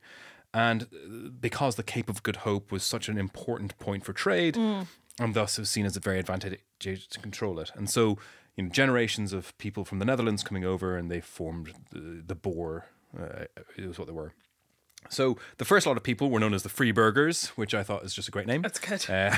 [0.53, 4.59] And uh, because the Cape of Good Hope was such an important point for trade,
[5.19, 7.71] and thus was seen as a very advantageous to control it.
[7.75, 8.19] And so,
[8.55, 12.35] you know, generations of people from the Netherlands coming over, and they formed the, the
[12.35, 12.85] Boer.
[13.19, 13.47] Uh,
[13.79, 14.35] it was what they were.
[15.09, 18.05] So the first lot of people were known as the Free Burghers, which I thought
[18.05, 18.63] is just a great name.
[18.63, 19.05] That's good.
[19.09, 19.37] Uh,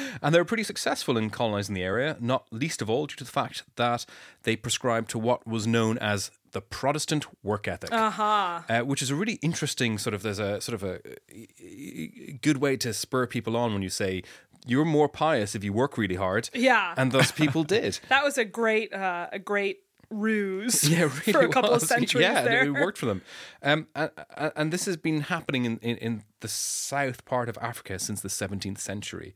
[0.22, 3.24] and they were pretty successful in colonizing the area, not least of all due to
[3.24, 4.06] the fact that
[4.44, 8.82] they prescribed to what was known as the Protestant work ethic, uh-huh.
[8.84, 10.22] which is a really interesting sort of.
[10.22, 11.00] There's a sort of a,
[11.34, 14.22] a good way to spur people on when you say
[14.66, 16.48] you're more pious if you work really hard.
[16.54, 16.94] Yeah.
[16.96, 17.98] and thus people did.
[18.08, 19.80] That was a great, uh, a great
[20.12, 20.88] ruse.
[20.88, 21.82] Yeah, really for a couple was.
[21.82, 22.64] of centuries yeah, there.
[22.64, 23.22] it worked for them.
[23.62, 27.98] Um, and, and this has been happening in, in, in the south part of Africa
[27.98, 29.34] since the 17th century.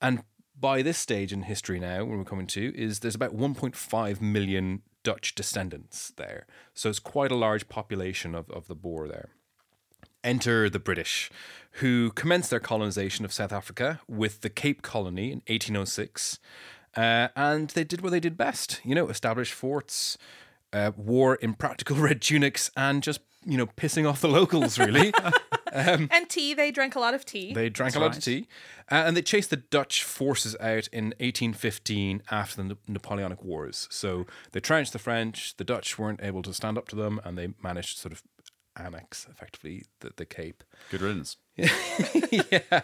[0.00, 0.22] And
[0.58, 4.82] by this stage in history now, when we're coming to, is there's about 1.5 million
[5.02, 6.46] Dutch descendants there.
[6.74, 9.30] So it's quite a large population of, of the Boer there.
[10.22, 11.30] Enter the British,
[11.72, 16.38] who commenced their colonization of South Africa with the Cape Colony in 1806.
[16.96, 20.18] Uh, and they did what they did best, you know, establish forts,
[20.72, 25.12] uh, wore impractical red tunics, and just, you know, pissing off the locals, really.
[25.72, 26.54] and tea.
[26.54, 27.52] They drank a lot of tea.
[27.54, 28.18] They drank That's a lot right.
[28.18, 28.46] of tea.
[28.90, 33.88] Uh, and they chased the Dutch forces out in 1815 after the Napoleonic Wars.
[33.90, 35.56] So they trounced the French.
[35.56, 38.22] The Dutch weren't able to stand up to them, and they managed to sort of
[38.76, 40.64] annex effectively the, the Cape.
[40.90, 41.36] Good riddance.
[42.30, 42.80] yeah,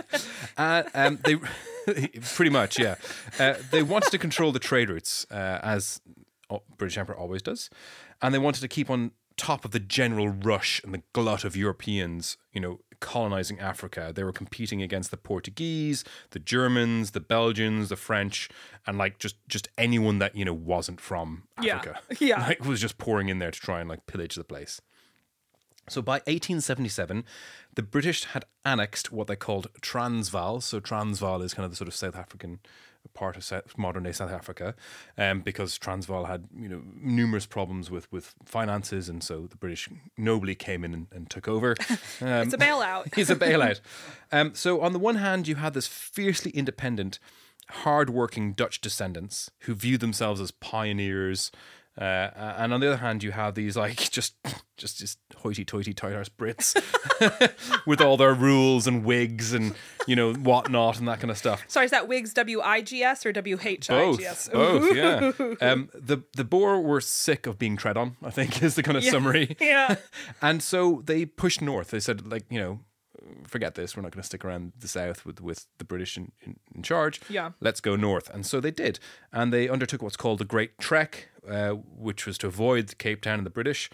[0.57, 1.37] uh, um, they
[2.35, 2.97] pretty much yeah.
[3.39, 6.01] Uh, they wanted to control the trade routes uh, as
[6.77, 7.71] British Empire always does,
[8.23, 11.57] and they wanted to keep on top of the general rush and the glut of
[11.57, 14.13] Europeans, you know, colonizing Africa.
[14.15, 18.51] They were competing against the Portuguese, the Germans, the Belgians, the French,
[18.87, 22.01] and like just just anyone that you know wasn't from Africa.
[22.11, 22.17] Yeah.
[22.21, 22.41] Yeah.
[22.47, 24.81] like was just pouring in there to try and like pillage the place.
[25.91, 27.25] So by 1877,
[27.75, 30.61] the British had annexed what they called Transvaal.
[30.61, 32.61] So Transvaal is kind of the sort of South African
[33.15, 34.75] part of South, modern day South Africa,
[35.17, 39.89] um, because Transvaal had you know numerous problems with with finances, and so the British
[40.17, 41.75] nobly came in and, and took over.
[42.21, 43.15] Um, it's a bailout.
[43.17, 43.81] He's a bailout.
[44.33, 47.19] Um, so on the one hand, you had this fiercely independent,
[47.71, 51.51] hardworking Dutch descendants who viewed themselves as pioneers.
[51.99, 54.35] Uh, and on the other hand, you have these like just
[54.77, 56.77] just just hoity-toity tight-arse Brits
[57.87, 59.75] with all their rules and wigs and
[60.07, 61.65] you know whatnot and that kind of stuff.
[61.67, 65.33] Sorry, is that Wigs W I G S or W H I Both, both, yeah.
[65.61, 68.17] Um, the the Boer were sick of being tread on.
[68.23, 69.57] I think is the kind of summary.
[69.61, 69.97] Yeah.
[70.41, 71.91] and so they pushed north.
[71.91, 72.81] They said, like, you know,
[73.47, 73.97] forget this.
[73.97, 76.83] We're not going to stick around the south with with the British in, in, in
[76.83, 77.21] charge.
[77.29, 77.51] Yeah.
[77.61, 78.31] let's go north.
[78.31, 78.99] And so they did,
[79.33, 83.39] and they undertook what's called the Great Trek, uh, which was to avoid Cape Town
[83.39, 83.91] and the British,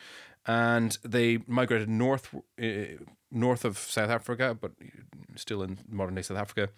[0.46, 4.72] and they migrated north uh, north of South Africa, but
[5.36, 6.68] still in modern day South Africa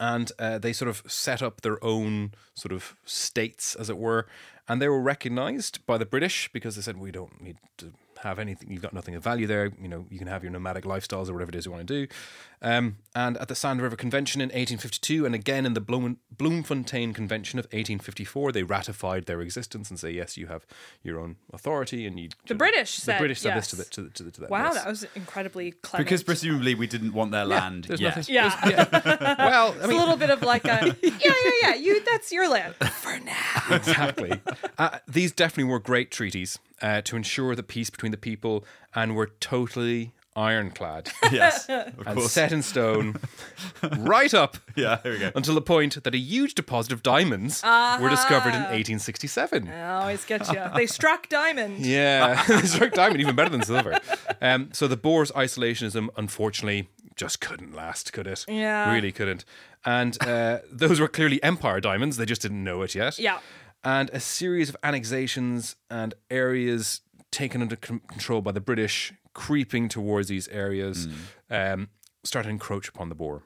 [0.00, 4.26] and uh, they sort of set up their own sort of states, as it were,
[4.68, 7.92] and they were recognised by the British because they said we don't need to
[8.22, 8.70] have anything.
[8.70, 9.72] You've got nothing of value there.
[9.80, 12.06] You know, you can have your nomadic lifestyles or whatever it is you want to
[12.06, 12.12] do.
[12.60, 17.14] Um, and at the Sand River Convention in 1852, and again in the Bloem, Bloemfontein
[17.14, 20.66] Convention of 1854, they ratified their existence and say, yes, you have
[21.02, 22.30] your own authority, and you.
[22.46, 23.70] The British the said British said yes.
[23.70, 24.50] this to the to, the, to, the, to them.
[24.50, 24.74] Wow, yes.
[24.74, 26.02] that was incredibly clever.
[26.02, 28.16] Because presumably we didn't want their land there's yet.
[28.16, 29.34] nothing- yeah, yeah.
[29.38, 31.74] well, I it's a little bit of like a yeah, yeah, yeah.
[31.74, 33.62] You that's your land for now.
[33.70, 34.32] exactly.
[34.76, 38.64] Uh, these definitely were great treaties uh, to ensure the peace between the people
[38.94, 42.30] and were totally ironclad yes, of and course.
[42.30, 43.16] set in stone
[43.98, 45.32] right up Yeah, here we go.
[45.34, 49.68] until the point that a huge deposit of diamonds were discovered in 1867.
[49.68, 50.60] I always get you.
[50.76, 51.84] They struck diamond.
[51.84, 53.98] Yeah, they struck diamond even better than silver.
[54.40, 58.44] Um, so the Boers' isolationism, unfortunately, just couldn't last, could it?
[58.46, 58.94] Yeah.
[58.94, 59.44] really couldn't.
[59.84, 63.18] And uh, those were clearly empire diamonds; they just didn't know it yet.
[63.18, 63.38] Yeah.
[63.88, 69.88] And a series of annexations and areas taken under con- control by the British, creeping
[69.88, 71.08] towards these areas,
[71.48, 71.88] um,
[72.22, 73.42] started to encroach upon the Boer.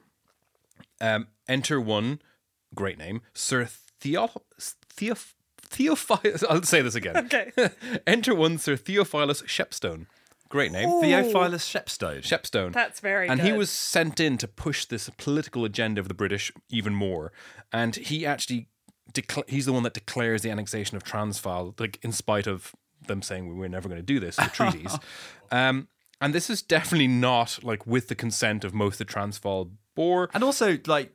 [0.99, 2.19] Um, enter one,
[2.75, 3.69] great name, Sir
[4.01, 4.41] Theo-
[4.97, 6.43] Theoph- Theophilus.
[6.49, 7.17] I'll say this again.
[7.17, 7.51] Okay.
[8.07, 10.07] Enter one Sir Theophilus Shepstone.
[10.49, 10.89] Great name.
[11.01, 12.21] Theophilus Shepstone.
[12.21, 12.73] Shepstone.
[12.73, 16.51] That's very And he was sent in to push this political agenda of the British
[16.69, 17.31] even more.
[17.71, 18.67] And he actually,
[19.11, 22.73] decla- he's the one that declares the annexation of Transvaal, like in spite of
[23.07, 24.97] them saying we're never going to do this, the treaties.
[25.51, 25.87] um,
[26.21, 30.29] and this is definitely not like with the consent of most of the Transvaal Boer.
[30.33, 31.11] And also, like,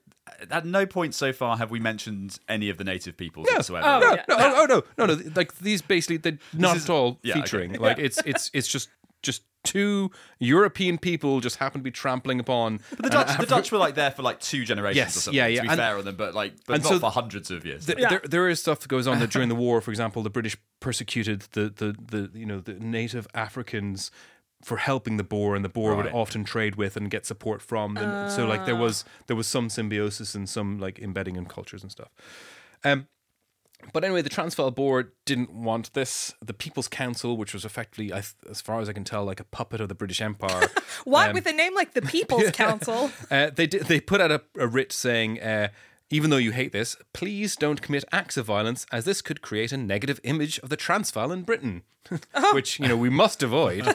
[0.50, 3.86] at no point so far have we mentioned any of the native peoples whatsoever.
[3.86, 4.24] Oh, no, yeah.
[4.28, 4.66] no, oh, oh,
[4.98, 5.22] no, no, no.
[5.34, 7.40] Like these, basically, they're not is- at all yeah, okay.
[7.40, 7.72] featuring.
[7.74, 8.90] Like it's, it's, it's just,
[9.22, 9.42] just
[9.72, 12.80] two European people just happen to be trampling upon.
[12.90, 15.36] But the Dutch, the Dutch were like there for like two generations Yes, or something.
[15.38, 17.50] yeah, To be And- fair on them, but like, but and not so for hundreds
[17.50, 17.86] of years.
[17.86, 19.80] Th- there, there is stuff that goes on that during the war.
[19.80, 21.96] For example, the British persecuted the, the,
[22.30, 24.10] the you know the native Africans
[24.62, 27.94] for helping the Boer, and the Boer would often trade with and get support from
[27.94, 28.28] them.
[28.28, 31.92] so like there was there was some symbiosis and some like embedding in cultures and
[31.92, 32.08] stuff.
[32.84, 33.06] Um,
[33.92, 36.34] but anyway, the Transvaal Board didn't want this.
[36.44, 39.80] The People's Council, which was effectively, as far as I can tell, like a puppet
[39.80, 40.68] of the British Empire,
[41.04, 43.10] What um, with a name like the People's Council?
[43.30, 45.68] uh, they did, they put out a, a writ saying, uh,
[46.10, 49.72] even though you hate this, please don't commit acts of violence, as this could create
[49.72, 51.82] a negative image of the Transvaal in Britain,
[52.52, 53.86] which you know we must avoid.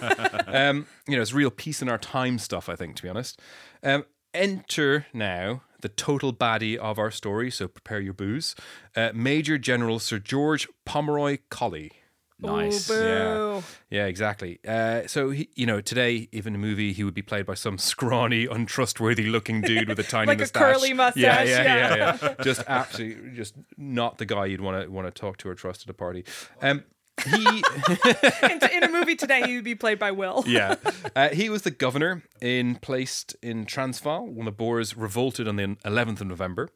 [0.47, 2.69] um, you know, it's real peace in our time stuff.
[2.69, 3.39] I think, to be honest.
[3.81, 7.51] Um, enter now the total baddie of our story.
[7.51, 8.55] So prepare your booze,
[8.95, 11.91] uh, Major General Sir George Pomeroy Colley.
[12.39, 12.89] nice.
[12.89, 12.93] Ooh.
[12.93, 14.59] Yeah, yeah, exactly.
[14.67, 17.53] Uh, so he, you know, today, even in a movie, he would be played by
[17.53, 20.73] some scrawny, untrustworthy-looking dude with a tiny Like a mustache.
[20.75, 21.95] curly mustache, Yeah, yeah, yeah.
[21.95, 22.43] yeah, yeah.
[22.43, 25.83] just absolutely, just not the guy you'd want to want to talk to or trust
[25.83, 26.25] at a party.
[26.61, 26.83] Um,
[27.21, 27.63] he,
[28.43, 30.43] in, in a movie today, he would be played by Will.
[30.47, 30.75] yeah,
[31.15, 35.77] uh, he was the governor in placed in Transvaal when the Boers revolted on the
[35.85, 36.69] 11th of November,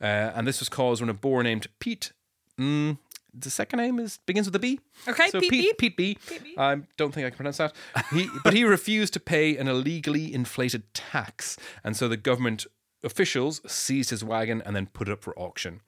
[0.00, 0.04] uh,
[0.34, 2.12] and this was caused when a Boer named Pete.
[2.58, 2.98] Mm,
[3.32, 4.80] the second name is begins with a B.
[5.08, 6.18] Okay, so Pete Pete, B.
[6.26, 6.54] Pete B.
[6.56, 7.74] I don't think I can pronounce that.
[8.12, 12.66] He, but he refused to pay an illegally inflated tax, and so the government
[13.02, 15.80] officials seized his wagon and then put it up for auction.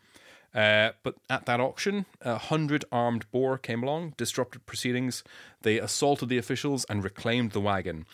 [0.56, 5.22] Uh, but at that auction, a hundred armed Boer came along, disrupted proceedings.
[5.60, 8.06] They assaulted the officials and reclaimed the wagon.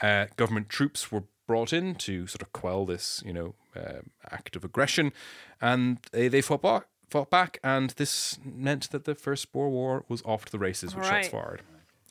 [0.00, 4.56] Uh, government troops were brought in to sort of quell this, you know, uh, act
[4.56, 5.12] of aggression,
[5.60, 6.86] and they, they fought back.
[7.10, 10.96] Fought back, and this meant that the first Boer War was off to the races
[10.96, 11.62] with All shots fired.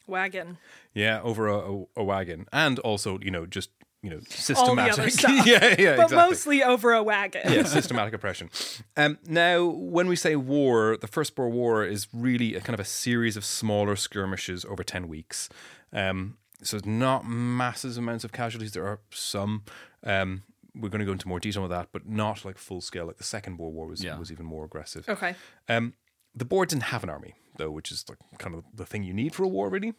[0.07, 0.59] Wagon.
[0.93, 3.69] Yeah, over a, a, a wagon, and also, you know, just
[4.03, 4.93] you know, All the systematic.
[4.99, 5.31] other stuff.
[5.47, 7.41] yeah, yeah, But exactly mostly over a wagon.
[7.51, 8.49] yeah, systematic oppression.
[8.97, 12.79] Um, now, when we say war, the First Boer War is really a kind of
[12.79, 15.49] a series of smaller skirmishes over 10 weeks.
[15.91, 18.73] Um, so it's not massive amounts of casualties.
[18.73, 19.63] There are some.
[20.03, 20.43] Um,
[20.75, 23.05] we're going to go into more detail with that, but not like full scale.
[23.05, 24.17] Like the Second Boer War was, Yeah.
[24.19, 25.07] was even more aggressive.
[25.07, 25.35] Okay.
[25.69, 25.93] Um,
[26.35, 29.13] the Boer didn't have an army, though, which is like kind of the thing you
[29.13, 29.93] need for a war, really.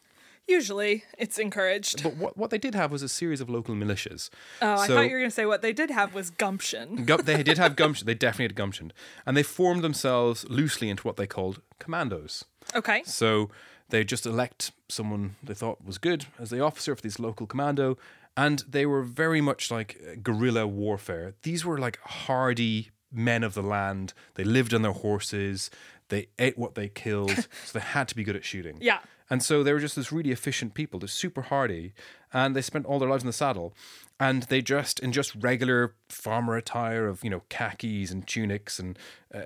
[0.47, 2.03] Usually, it's encouraged.
[2.03, 4.29] But what, what they did have was a series of local militias.
[4.61, 7.05] Oh, I So- thought you were going to say what they did have was gumption.
[7.07, 8.07] Gu- they did have gumption.
[8.07, 8.93] They definitely had gumption,
[9.25, 12.45] and they formed themselves loosely into what they called commandos.
[12.75, 13.03] Okay.
[13.07, 13.51] So
[13.89, 17.97] they just elect someone they thought was good as the officer for this local commando,
[18.37, 21.35] and they were very much like uh, guerrilla warfare.
[21.43, 24.13] These were like hardy men of the land.
[24.35, 25.71] They lived on their horses.
[26.09, 27.31] They ate what they killed,
[27.65, 28.77] so they had to be good at shooting.
[28.81, 28.99] Yeah.
[29.35, 31.01] And so they were just this really efficient people.
[31.01, 31.93] They're super hardy,
[32.33, 33.75] and they spent all their lives in the saddle.
[34.21, 38.97] and they dressed in just regular farmer attire of you know khakis and tunics and
[39.35, 39.39] uh,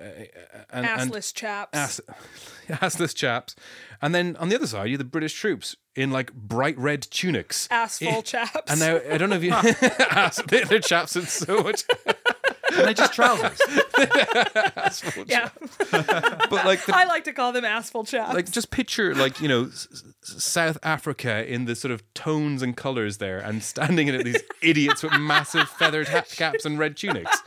[0.71, 1.75] and, and Assless chaps.
[1.75, 2.01] ass,
[2.69, 3.55] assless chaps.
[3.99, 7.01] And then on the other side, you have the British troops in like bright red
[7.01, 7.67] tunics.
[7.69, 8.69] Assful chaps.
[8.69, 9.53] And now I don't know if you
[10.11, 11.83] ass, they're, they're chaps in so much,
[12.77, 13.59] And they just trousers.
[15.27, 15.49] yeah.
[15.91, 18.33] but like the, I like to call them assful chaps.
[18.33, 20.03] like just picture like you know S- S-
[20.43, 24.43] South Africa in the sort of tones and colors there, and standing in it these
[24.61, 27.37] idiots with massive feathered hat caps and red tunics.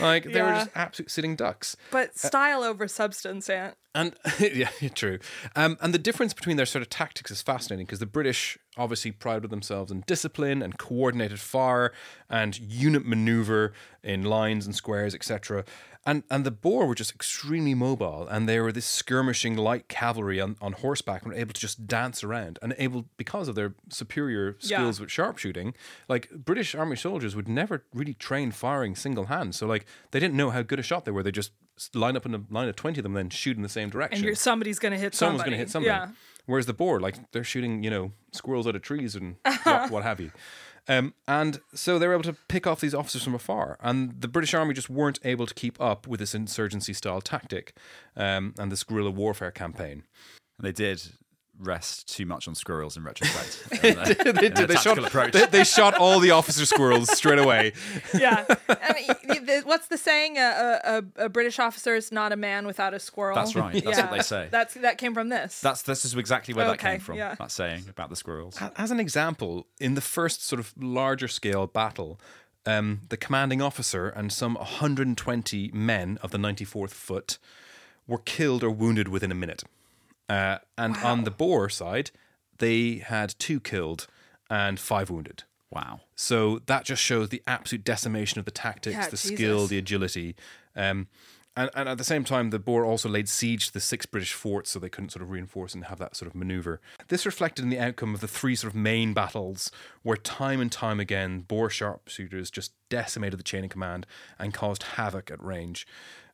[0.00, 1.76] Like they were just absolute sitting ducks.
[1.90, 3.76] but style over substance, Ant.
[3.94, 5.18] And yeah, true.
[5.54, 9.10] Um, and the difference between their sort of tactics is fascinating because the British obviously
[9.10, 11.92] prided themselves in discipline and coordinated fire
[12.28, 13.72] and unit maneuver
[14.02, 15.64] in lines and squares, etc.
[16.06, 20.40] And and the Boer were just extremely mobile, and they were this skirmishing light cavalry
[20.40, 23.74] on, on horseback and were able to just dance around and able because of their
[23.90, 24.78] superior Yeah.
[24.78, 25.74] skills with sharpshooting.
[26.08, 30.36] Like British army soldiers would never really train firing single hand, so like they didn't
[30.36, 31.24] know how good a shot they were.
[31.24, 31.50] They just
[31.92, 34.18] line up in a line of twenty of them, then shoot in the same direction
[34.18, 35.38] And you're, somebody's going to hit somebody.
[35.38, 35.88] someone's going to hit something.
[35.92, 36.08] Yeah.
[36.46, 39.34] Whereas the Boer, like they're shooting, you know, squirrels out of trees and
[39.64, 40.30] what, what have you.
[40.88, 44.28] Um, and so they were able to pick off these officers from afar, and the
[44.28, 47.74] British Army just weren't able to keep up with this insurgency-style tactic
[48.16, 50.04] um, and this guerrilla warfare campaign.
[50.58, 51.02] They did
[51.58, 53.82] rest too much on squirrels in retrospect.
[53.82, 54.56] they did.
[54.56, 55.32] They shot, tactical approach.
[55.32, 57.72] they, they shot all the officer squirrels straight away.
[58.18, 58.44] Yeah.
[58.68, 58.94] I
[59.26, 60.38] mean, the- what's the saying?
[60.38, 63.34] A, a, a- a British officer is not a man without a squirrel.
[63.34, 63.82] That's right.
[63.84, 64.48] That's what they say.
[64.50, 65.60] That's that came from this.
[65.60, 67.16] That's this is exactly where that came from.
[67.16, 67.34] yeah.
[67.36, 68.58] That saying about the squirrels.
[68.76, 72.20] As an example, in the first sort of larger scale battle,
[72.64, 77.38] um, the commanding officer and some 120 men of the 94th Foot
[78.06, 79.62] were killed or wounded within a minute.
[80.28, 82.10] Uh, and on the Boer side,
[82.58, 84.06] they had two killed
[84.50, 85.44] and five wounded.
[85.70, 86.00] Wow.
[86.14, 89.32] So that just shows the absolute decimation of the tactics, Yeah, the Jesus.
[89.34, 90.36] skill, the agility.
[90.74, 91.08] Um,
[91.56, 94.34] and, and at the same time, the Boer also laid siege to the six British
[94.34, 96.80] forts so they couldn't sort of reinforce and have that sort of maneuver.
[97.08, 99.70] This reflected in the outcome of the three sort of main battles,
[100.02, 104.06] where time and time again, Boer sharpshooters just decimated the chain of command
[104.38, 105.86] and caused havoc at range.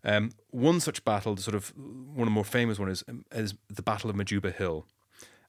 [0.05, 3.55] Um, one such battle, the sort of one of the more famous one, is, is
[3.69, 4.87] the Battle of Majuba Hill.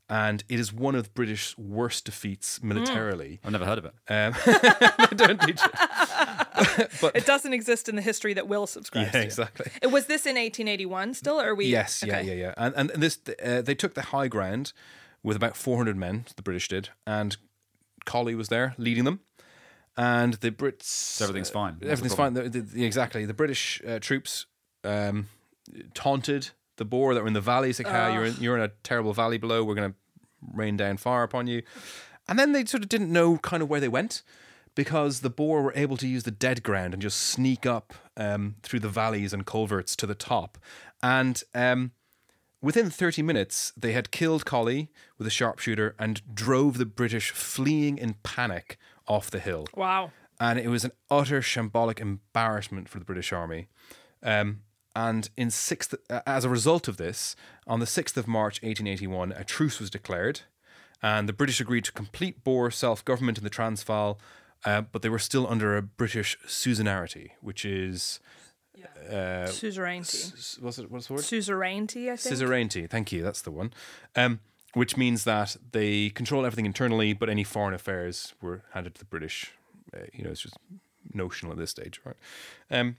[0.09, 3.39] And it is one of British worst defeats militarily.
[3.43, 3.93] I've never heard of it.
[4.09, 4.33] Um,
[5.15, 7.11] don't teach it.
[7.15, 9.25] it doesn't exist in the history that Will subscribes Yeah, to.
[9.25, 9.71] exactly.
[9.81, 11.65] It was this in 1881 still, or are we?
[11.67, 12.27] Yes, yeah, Okay.
[12.27, 12.53] yeah, yeah.
[12.57, 14.73] And and this uh, they took the high ground
[15.23, 16.25] with about 400 men.
[16.35, 17.37] The British did, and
[18.05, 19.21] Colley was there leading them.
[19.95, 21.73] And the Brits, So everything's fine.
[21.73, 22.33] What's the everything's fine.
[22.33, 23.25] The, the, exactly.
[23.25, 24.47] The British uh, troops
[24.83, 25.27] um,
[25.93, 27.73] taunted the Boer that were in the valley.
[27.73, 29.63] Said, "Ah, you're in, you're in a terrible valley below.
[29.63, 29.97] We're going to
[30.51, 31.61] rain down fire upon you."
[32.27, 34.23] And then they sort of didn't know kind of where they went
[34.75, 38.55] because the Boer were able to use the dead ground and just sneak up um,
[38.63, 40.57] through the valleys and culverts to the top.
[41.01, 41.91] And um,
[42.61, 47.97] within 30 minutes, they had killed Colley with a sharpshooter and drove the British fleeing
[47.97, 48.77] in panic
[49.07, 50.11] off the hill Wow.
[50.39, 53.67] and it was an utter shambolic embarrassment for the British Army.
[54.21, 54.61] Um,
[54.95, 57.35] and in sixth, uh, as a result of this,
[57.67, 60.41] on the sixth of March, 1881, a truce was declared,
[61.01, 64.19] and the British agreed to complete Boer self-government in the Transvaal,
[64.65, 68.19] uh, but they were still under a British suzerainty, which is
[69.11, 70.17] uh, Suzerainty.
[70.17, 70.89] s- what's it?
[70.89, 71.23] What's the word?
[71.23, 72.35] Suzerainty, I think.
[72.35, 72.87] Suzerainty.
[72.87, 73.21] Thank you.
[73.23, 73.73] That's the one.
[74.15, 74.39] Um,
[74.73, 79.05] which means that they control everything internally, but any foreign affairs were handed to the
[79.05, 79.51] British.
[79.95, 80.57] Uh, you know, it's just
[81.13, 82.15] notional at this stage, right?
[82.71, 82.97] Um,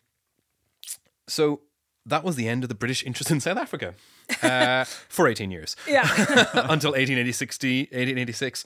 [1.27, 1.61] so
[2.07, 3.95] that was the end of the British interest in South Africa
[4.43, 6.03] uh, for 18 years Yeah.
[6.55, 8.65] until 1886, 1886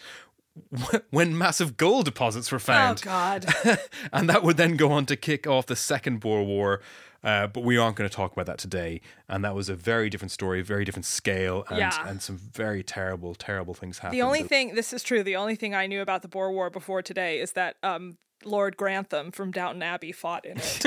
[1.10, 3.00] when massive gold deposits were found.
[3.02, 3.46] oh God.
[4.12, 6.80] and that would then go on to kick off the Second Boer War.
[7.24, 9.00] Uh, but we aren't going to talk about that today.
[9.28, 12.08] And that was a very different story, very different scale, and, Yeah.
[12.08, 14.16] and some very terrible, terrible things happened.
[14.18, 15.22] The only thing, this is true.
[15.24, 18.76] The only thing I knew about the Boer War before today is that um, Lord
[18.76, 20.62] Grantham from Downton Abbey fought in it.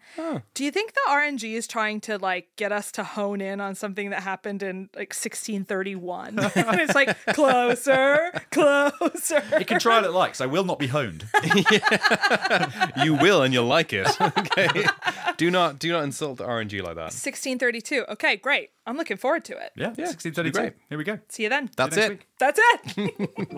[0.54, 3.74] Do you think the RNG is trying to like get us to hone in on
[3.74, 6.38] something that happened in like 1631?
[6.54, 9.42] and it's like closer, closer.
[9.58, 10.40] You can try what it likes.
[10.40, 11.26] I will not be honed.
[13.04, 14.08] You will, and you'll like it.
[14.20, 14.84] okay.
[15.36, 17.12] Do not, do not insult the RNG like that.
[17.14, 18.04] 1632.
[18.10, 18.70] Okay, great.
[18.86, 19.72] I'm looking forward to it.
[19.76, 20.52] Yeah, yeah 1632.
[20.58, 20.72] great.
[20.88, 21.18] Here we go.
[21.28, 21.70] See you then.
[21.76, 22.10] That's next it.
[22.10, 22.26] week.
[22.38, 23.57] That's it.